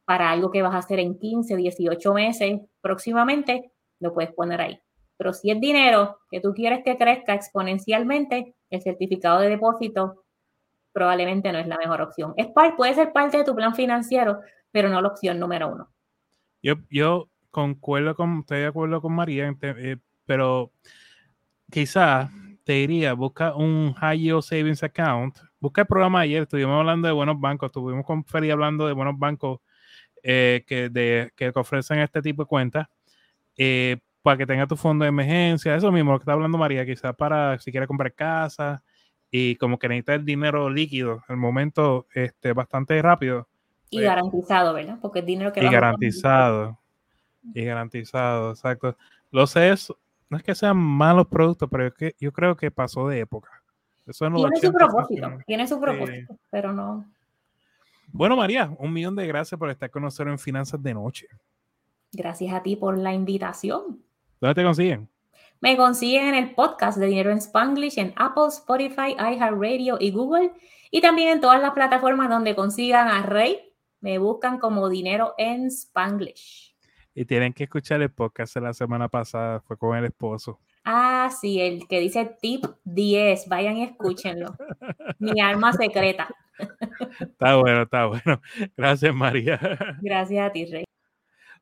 para 0.05 0.29
algo 0.29 0.51
que 0.51 0.61
vas 0.61 0.75
a 0.75 0.79
hacer 0.79 0.99
en 0.99 1.17
15, 1.17 1.55
18 1.55 2.13
meses 2.13 2.61
próximamente, 2.81 3.71
lo 3.99 4.13
puedes 4.13 4.31
poner 4.33 4.61
ahí 4.61 4.84
Pero 5.17 5.33
si 5.33 5.51
es 5.51 5.59
dinero 5.59 6.19
que 6.29 6.41
tú 6.41 6.53
quieres 6.53 6.83
que 6.83 6.97
crezca 6.97 7.33
exponencialmente, 7.33 8.55
el 8.69 8.81
certificado 8.81 9.39
de 9.39 9.49
depósito 9.49 10.25
probablemente 10.91 11.51
no 11.51 11.59
es 11.59 11.67
la 11.67 11.77
mejor 11.77 12.01
opción. 12.01 12.33
Es 12.37 12.47
puede 12.77 12.93
ser 12.93 13.11
parte 13.11 13.37
de 13.37 13.43
tu 13.43 13.55
plan 13.55 13.75
financiero, 13.75 14.39
pero 14.71 14.89
no 14.89 15.01
la 15.01 15.09
opción 15.09 15.39
número 15.39 15.69
uno. 15.69 15.89
Yo, 16.61 16.75
yo 16.89 17.29
concuerdo 17.51 18.15
con, 18.15 18.39
estoy 18.39 18.59
de 18.59 18.67
acuerdo 18.67 19.01
con 19.01 19.13
María, 19.13 19.53
eh, 19.61 19.97
pero 20.25 20.71
quizás 21.71 22.29
te 22.63 22.73
diría, 22.73 23.13
busca 23.13 23.55
un 23.55 23.93
High 23.93 24.19
Yield 24.19 24.41
Savings 24.41 24.83
Account. 24.83 25.37
Busca 25.59 25.81
el 25.81 25.87
programa 25.87 26.21
ayer, 26.21 26.43
estuvimos 26.43 26.79
hablando 26.79 27.07
de 27.07 27.13
buenos 27.13 27.39
bancos, 27.39 27.67
estuvimos 27.67 28.05
con 28.05 28.25
Feri 28.25 28.49
hablando 28.49 28.87
de 28.87 28.93
buenos 28.93 29.17
bancos 29.17 29.59
eh, 30.23 30.63
que, 30.65 30.89
de, 30.89 31.31
que 31.35 31.51
ofrecen 31.53 31.99
este 31.99 32.21
tipo 32.21 32.43
de 32.43 32.47
cuentas. 32.47 32.87
Eh, 33.55 33.97
para 34.25 34.37
que 34.37 34.47
tenga 34.47 34.65
tu 34.65 34.75
fondo 34.75 35.03
de 35.03 35.09
emergencia, 35.09 35.75
eso 35.75 35.91
mismo 35.91 36.11
lo 36.11 36.17
que 36.17 36.23
está 36.23 36.33
hablando 36.33 36.57
María, 36.57 36.83
quizás 36.83 37.15
para 37.15 37.59
si 37.59 37.69
quiere 37.69 37.85
comprar 37.85 38.11
casa 38.11 38.81
y 39.29 39.55
como 39.57 39.77
que 39.77 39.87
necesita 39.87 40.15
el 40.15 40.25
dinero 40.25 40.67
líquido, 40.67 41.23
el 41.29 41.37
momento 41.37 42.07
este, 42.11 42.51
bastante 42.51 42.99
rápido. 43.03 43.47
Y 43.91 43.97
pues 43.97 44.07
garantizado, 44.07 44.73
¿verdad? 44.73 44.97
Porque 44.99 45.19
es 45.19 45.27
dinero 45.27 45.53
que... 45.53 45.63
Y 45.63 45.69
garantizado. 45.69 46.79
Y 47.53 47.63
garantizado, 47.65 48.49
exacto. 48.49 48.97
Lo 49.29 49.45
sé, 49.45 49.75
no 50.27 50.37
es 50.37 50.43
que 50.43 50.55
sean 50.55 50.77
malos 50.77 51.27
productos, 51.27 51.69
pero 51.69 51.85
es 51.85 51.93
que 51.93 52.15
yo 52.19 52.31
creo 52.31 52.57
que 52.57 52.71
pasó 52.71 53.07
de 53.07 53.19
época. 53.19 53.61
Eso 54.07 54.27
no 54.27 54.37
tiene 54.49 54.59
su 54.59 54.73
propósito, 54.73 55.37
tiene 55.45 55.67
su 55.67 55.79
propósito, 55.79 56.35
pero 56.49 56.73
no. 56.73 57.05
Bueno, 58.07 58.35
María, 58.35 58.75
un 58.79 58.91
millón 58.91 59.15
de 59.15 59.27
gracias 59.27 59.59
por 59.59 59.69
estar 59.69 59.91
con 59.91 60.01
nosotros 60.01 60.31
en 60.31 60.39
Finanzas 60.39 60.81
de 60.81 60.95
Noche. 60.95 61.27
Gracias 62.11 62.51
a 62.55 62.63
ti 62.63 62.75
por 62.75 62.97
la 62.97 63.13
invitación. 63.13 64.04
¿Dónde 64.45 64.61
te 64.61 64.63
consiguen? 64.63 65.09
Me 65.59 65.75
consiguen 65.75 66.27
en 66.27 66.35
el 66.35 66.53
podcast 66.53 66.99
de 66.99 67.07
Dinero 67.07 67.31
en 67.31 67.39
Spanglish 67.39 67.97
en 67.97 68.13
Apple, 68.15 68.49
Spotify, 68.49 69.15
iHeartRadio 69.17 69.97
y 69.99 70.11
Google. 70.11 70.51
Y 70.91 71.01
también 71.01 71.29
en 71.29 71.41
todas 71.41 71.59
las 71.59 71.71
plataformas 71.71 72.29
donde 72.29 72.53
consigan 72.53 73.07
a 73.07 73.23
Rey. 73.23 73.73
Me 74.01 74.19
buscan 74.19 74.59
como 74.59 74.87
Dinero 74.87 75.33
en 75.39 75.65
Spanglish. 75.65 76.75
Y 77.15 77.25
tienen 77.25 77.53
que 77.53 77.63
escuchar 77.63 78.03
el 78.03 78.11
podcast 78.11 78.53
de 78.53 78.61
la 78.61 78.73
semana 78.75 79.07
pasada, 79.07 79.61
fue 79.61 79.79
con 79.79 79.97
el 79.97 80.05
esposo. 80.05 80.59
Ah, 80.83 81.31
sí, 81.41 81.59
el 81.59 81.87
que 81.87 81.99
dice 81.99 82.37
tip 82.39 82.65
10. 82.83 83.47
Vayan 83.47 83.77
y 83.77 83.83
escúchenlo. 83.85 84.55
Mi 85.17 85.41
alma 85.41 85.73
secreta. 85.73 86.29
Está 87.19 87.55
bueno, 87.55 87.81
está 87.81 88.05
bueno. 88.05 88.41
Gracias, 88.77 89.15
María. 89.15 89.59
Gracias 90.03 90.47
a 90.47 90.51
ti, 90.51 90.65
Rey. 90.65 90.85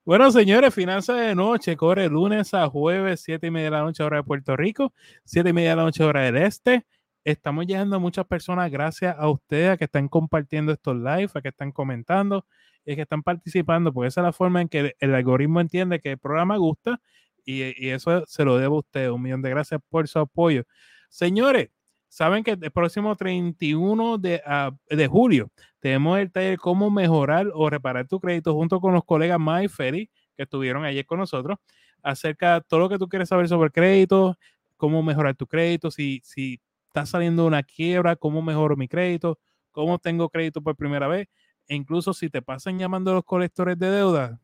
Bueno, 0.06 0.30
señores, 0.32 0.74
Finanzas 0.74 1.18
de 1.18 1.34
Noche 1.34 1.78
corre 1.78 2.10
lunes 2.10 2.54
a 2.54 2.68
jueves, 2.68 3.22
7 3.22 3.48
y 3.48 3.52
media 3.52 3.66
de 3.66 3.72
la 3.72 3.82
noche, 3.84 4.04
hora 4.04 4.18
de 4.18 4.24
Puerto 4.24 4.58
Rico, 4.58 4.94
7 5.24 5.50
y 5.50 5.54
media 5.54 5.70
de 5.70 5.76
la 5.78 5.84
noche, 5.84 6.04
hora 6.04 6.24
del 6.24 6.36
este. 6.36 6.86
Estamos 7.24 7.66
llegando 7.66 7.96
a 7.96 8.00
muchas 8.00 8.26
personas 8.26 8.70
gracias 8.70 9.16
a 9.18 9.30
ustedes 9.30 9.78
que 9.78 9.86
están 9.86 10.10
compartiendo 10.10 10.74
estos 10.74 10.98
live, 10.98 11.30
a 11.34 11.42
que 11.42 11.48
están 11.48 11.72
comentando 11.72 12.46
y 12.86 12.96
que 12.96 13.04
están 13.04 13.24
participando, 13.24 13.94
porque 13.94 14.10
esa 14.10 14.20
es 14.20 14.26
la 14.26 14.34
forma 14.34 14.60
en 14.60 14.68
que 14.68 14.94
el 15.00 15.16
algoritmo 15.16 15.62
entiende 15.62 16.02
que 16.02 16.12
el 16.12 16.18
programa 16.18 16.58
gusta 16.58 17.00
y, 17.46 17.62
eso 17.90 18.26
se 18.28 18.44
lo 18.44 18.58
debo 18.58 18.76
a 18.76 18.80
ustedes. 18.80 19.10
Un 19.10 19.22
millón 19.22 19.42
de 19.42 19.52
gracias 19.52 19.80
por 19.90 20.10
su 20.10 20.20
apoyo. 20.20 20.64
Señores, 21.08 21.70
saben 22.14 22.44
que 22.44 22.52
el 22.52 22.72
próximo 22.72 23.16
31 23.16 24.20
de, 24.20 24.40
ah, 24.46 24.72
de 24.88 25.08
julio 25.08 25.50
tenemos 25.80 26.20
el 26.20 26.32
taller 26.32 26.60
Cómo 26.60 26.92
mejorar 26.92 27.48
o 27.56 27.72
reparar 27.72 28.08
tu 28.08 28.20
crédito 28.20 28.54
junto 28.54 28.80
con 28.80 28.94
los 28.94 29.04
colegas 29.04 29.40
Mike 29.40 29.70
Ferry, 29.70 30.12
que 30.38 30.44
estuvieron 30.44 30.86
ayer 30.86 31.08
con 31.08 31.18
nosotros, 31.18 31.58
acerca 32.04 32.60
de 32.60 32.62
todo 32.68 32.82
lo 32.82 32.90
que 32.90 33.00
tú 33.00 33.10
quieres 33.10 33.30
saber 33.30 33.48
sobre 33.48 33.72
crédito, 33.72 34.38
cómo 34.78 35.02
mejorar 35.02 35.36
tu 35.36 35.48
crédito, 35.48 35.90
si, 35.90 36.22
si 36.24 36.62
está 36.86 37.08
saliendo 37.08 37.48
una 37.48 37.64
quiebra, 37.64 38.16
cómo 38.16 38.44
mejoro 38.44 38.78
mi 38.78 38.88
crédito, 38.88 39.40
cómo 39.72 39.98
tengo 39.98 40.30
crédito 40.30 40.62
por 40.62 40.76
primera 40.76 41.08
vez, 41.08 41.28
e 41.68 41.74
incluso 41.74 42.14
si 42.14 42.30
te 42.30 42.44
pasan 42.44 42.78
llamando 42.78 43.12
los 43.12 43.24
colectores 43.24 43.80
de 43.80 43.90
deuda, 43.90 44.40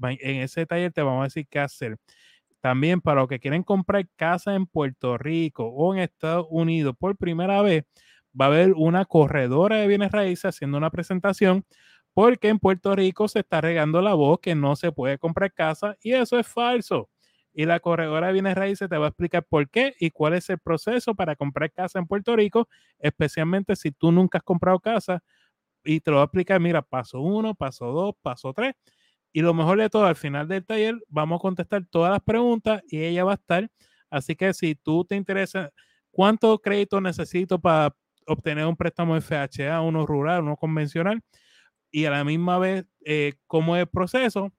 en 0.00 0.42
ese 0.42 0.64
taller 0.64 0.92
te 0.92 1.02
vamos 1.02 1.22
a 1.22 1.24
decir 1.24 1.44
qué 1.50 1.58
hacer. 1.58 1.98
También 2.64 3.02
para 3.02 3.20
los 3.20 3.28
que 3.28 3.40
quieren 3.40 3.62
comprar 3.62 4.08
casa 4.16 4.54
en 4.54 4.64
Puerto 4.64 5.18
Rico 5.18 5.66
o 5.66 5.94
en 5.94 6.00
Estados 6.00 6.46
Unidos 6.48 6.94
por 6.98 7.14
primera 7.18 7.60
vez, 7.60 7.84
va 8.40 8.46
a 8.46 8.48
haber 8.48 8.72
una 8.74 9.04
corredora 9.04 9.76
de 9.76 9.86
bienes 9.86 10.12
raíces 10.12 10.46
haciendo 10.46 10.78
una 10.78 10.88
presentación 10.90 11.66
porque 12.14 12.48
en 12.48 12.58
Puerto 12.58 12.96
Rico 12.96 13.28
se 13.28 13.40
está 13.40 13.60
regando 13.60 14.00
la 14.00 14.14
voz 14.14 14.38
que 14.40 14.54
no 14.54 14.76
se 14.76 14.92
puede 14.92 15.18
comprar 15.18 15.52
casa 15.52 15.96
y 16.02 16.12
eso 16.14 16.38
es 16.38 16.46
falso. 16.48 17.10
Y 17.52 17.66
la 17.66 17.80
corredora 17.80 18.28
de 18.28 18.32
bienes 18.32 18.54
raíces 18.54 18.88
te 18.88 18.96
va 18.96 19.06
a 19.06 19.08
explicar 19.10 19.44
por 19.46 19.68
qué 19.68 19.94
y 20.00 20.10
cuál 20.10 20.32
es 20.34 20.48
el 20.48 20.58
proceso 20.58 21.14
para 21.14 21.36
comprar 21.36 21.70
casa 21.70 21.98
en 21.98 22.06
Puerto 22.06 22.34
Rico, 22.34 22.68
especialmente 22.98 23.76
si 23.76 23.90
tú 23.92 24.10
nunca 24.10 24.38
has 24.38 24.44
comprado 24.44 24.80
casa. 24.80 25.22
Y 25.84 26.00
te 26.00 26.10
lo 26.10 26.18
va 26.18 26.22
a 26.24 26.26
explicar, 26.26 26.60
mira, 26.60 26.82
paso 26.82 27.20
uno, 27.20 27.54
paso 27.54 27.86
dos, 27.92 28.14
paso 28.22 28.52
tres 28.54 28.74
y 29.34 29.42
lo 29.42 29.52
mejor 29.52 29.78
de 29.80 29.90
todo, 29.90 30.06
al 30.06 30.14
final 30.14 30.46
del 30.46 30.64
taller 30.64 30.94
vamos 31.08 31.40
a 31.40 31.42
contestar 31.42 31.84
todas 31.90 32.12
las 32.12 32.22
preguntas 32.22 32.82
y 32.88 33.02
ella 33.02 33.24
va 33.24 33.32
a 33.32 33.34
estar. 33.34 33.68
Así 34.08 34.36
que 34.36 34.54
si 34.54 34.76
tú 34.76 35.04
te 35.04 35.16
interesa, 35.16 35.72
¿cuánto 36.12 36.56
crédito 36.60 37.00
necesito 37.00 37.60
para 37.60 37.96
obtener 38.28 38.64
un 38.64 38.76
préstamo 38.76 39.20
FHA, 39.20 39.80
uno 39.80 40.06
rural, 40.06 40.44
uno 40.44 40.56
convencional? 40.56 41.20
Y 41.90 42.04
a 42.04 42.10
la 42.10 42.22
misma 42.22 42.60
vez, 42.60 42.84
eh, 43.04 43.34
¿cómo 43.48 43.74
es 43.74 43.80
el 43.80 43.88
proceso? 43.88 44.52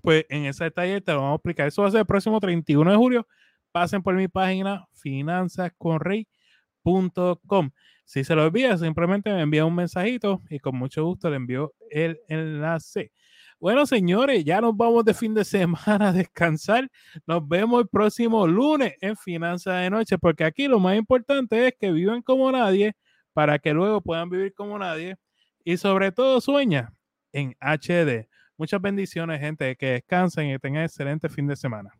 Pues 0.00 0.24
en 0.30 0.46
ese 0.46 0.70
taller 0.70 1.02
te 1.02 1.12
lo 1.12 1.18
vamos 1.18 1.32
a 1.32 1.36
explicar. 1.36 1.68
Eso 1.68 1.82
va 1.82 1.88
a 1.88 1.90
ser 1.90 2.00
el 2.00 2.06
próximo 2.06 2.40
31 2.40 2.90
de 2.90 2.96
julio. 2.96 3.28
Pasen 3.70 4.02
por 4.02 4.14
mi 4.14 4.28
página 4.28 4.86
finanzasconrey.com. 4.94 7.70
Si 8.06 8.24
se 8.24 8.34
lo 8.34 8.44
olvida, 8.44 8.78
simplemente 8.78 9.30
me 9.30 9.42
envía 9.42 9.66
un 9.66 9.74
mensajito 9.74 10.40
y 10.48 10.58
con 10.58 10.74
mucho 10.76 11.04
gusto 11.04 11.28
le 11.28 11.36
envío 11.36 11.74
el 11.90 12.18
enlace. 12.28 13.12
Bueno, 13.60 13.86
señores, 13.86 14.44
ya 14.44 14.60
nos 14.60 14.76
vamos 14.76 15.04
de 15.04 15.14
fin 15.14 15.34
de 15.34 15.44
semana 15.44 16.08
a 16.08 16.12
descansar. 16.12 16.88
Nos 17.26 17.46
vemos 17.46 17.82
el 17.82 17.88
próximo 17.88 18.46
lunes 18.46 18.94
en 19.00 19.16
Finanzas 19.16 19.82
de 19.82 19.90
Noche, 19.90 20.18
porque 20.18 20.44
aquí 20.44 20.68
lo 20.68 20.80
más 20.80 20.96
importante 20.96 21.68
es 21.68 21.74
que 21.78 21.90
vivan 21.92 22.22
como 22.22 22.50
nadie 22.52 22.94
para 23.32 23.58
que 23.58 23.72
luego 23.72 24.00
puedan 24.00 24.28
vivir 24.28 24.52
como 24.54 24.78
nadie 24.78 25.16
y 25.64 25.76
sobre 25.76 26.12
todo 26.12 26.40
sueña 26.40 26.92
en 27.32 27.56
HD. 27.60 28.28
Muchas 28.56 28.80
bendiciones, 28.80 29.40
gente, 29.40 29.76
que 29.76 29.86
descansen 29.92 30.50
y 30.50 30.58
tengan 30.58 30.84
excelente 30.84 31.28
fin 31.28 31.46
de 31.46 31.56
semana. 31.56 31.90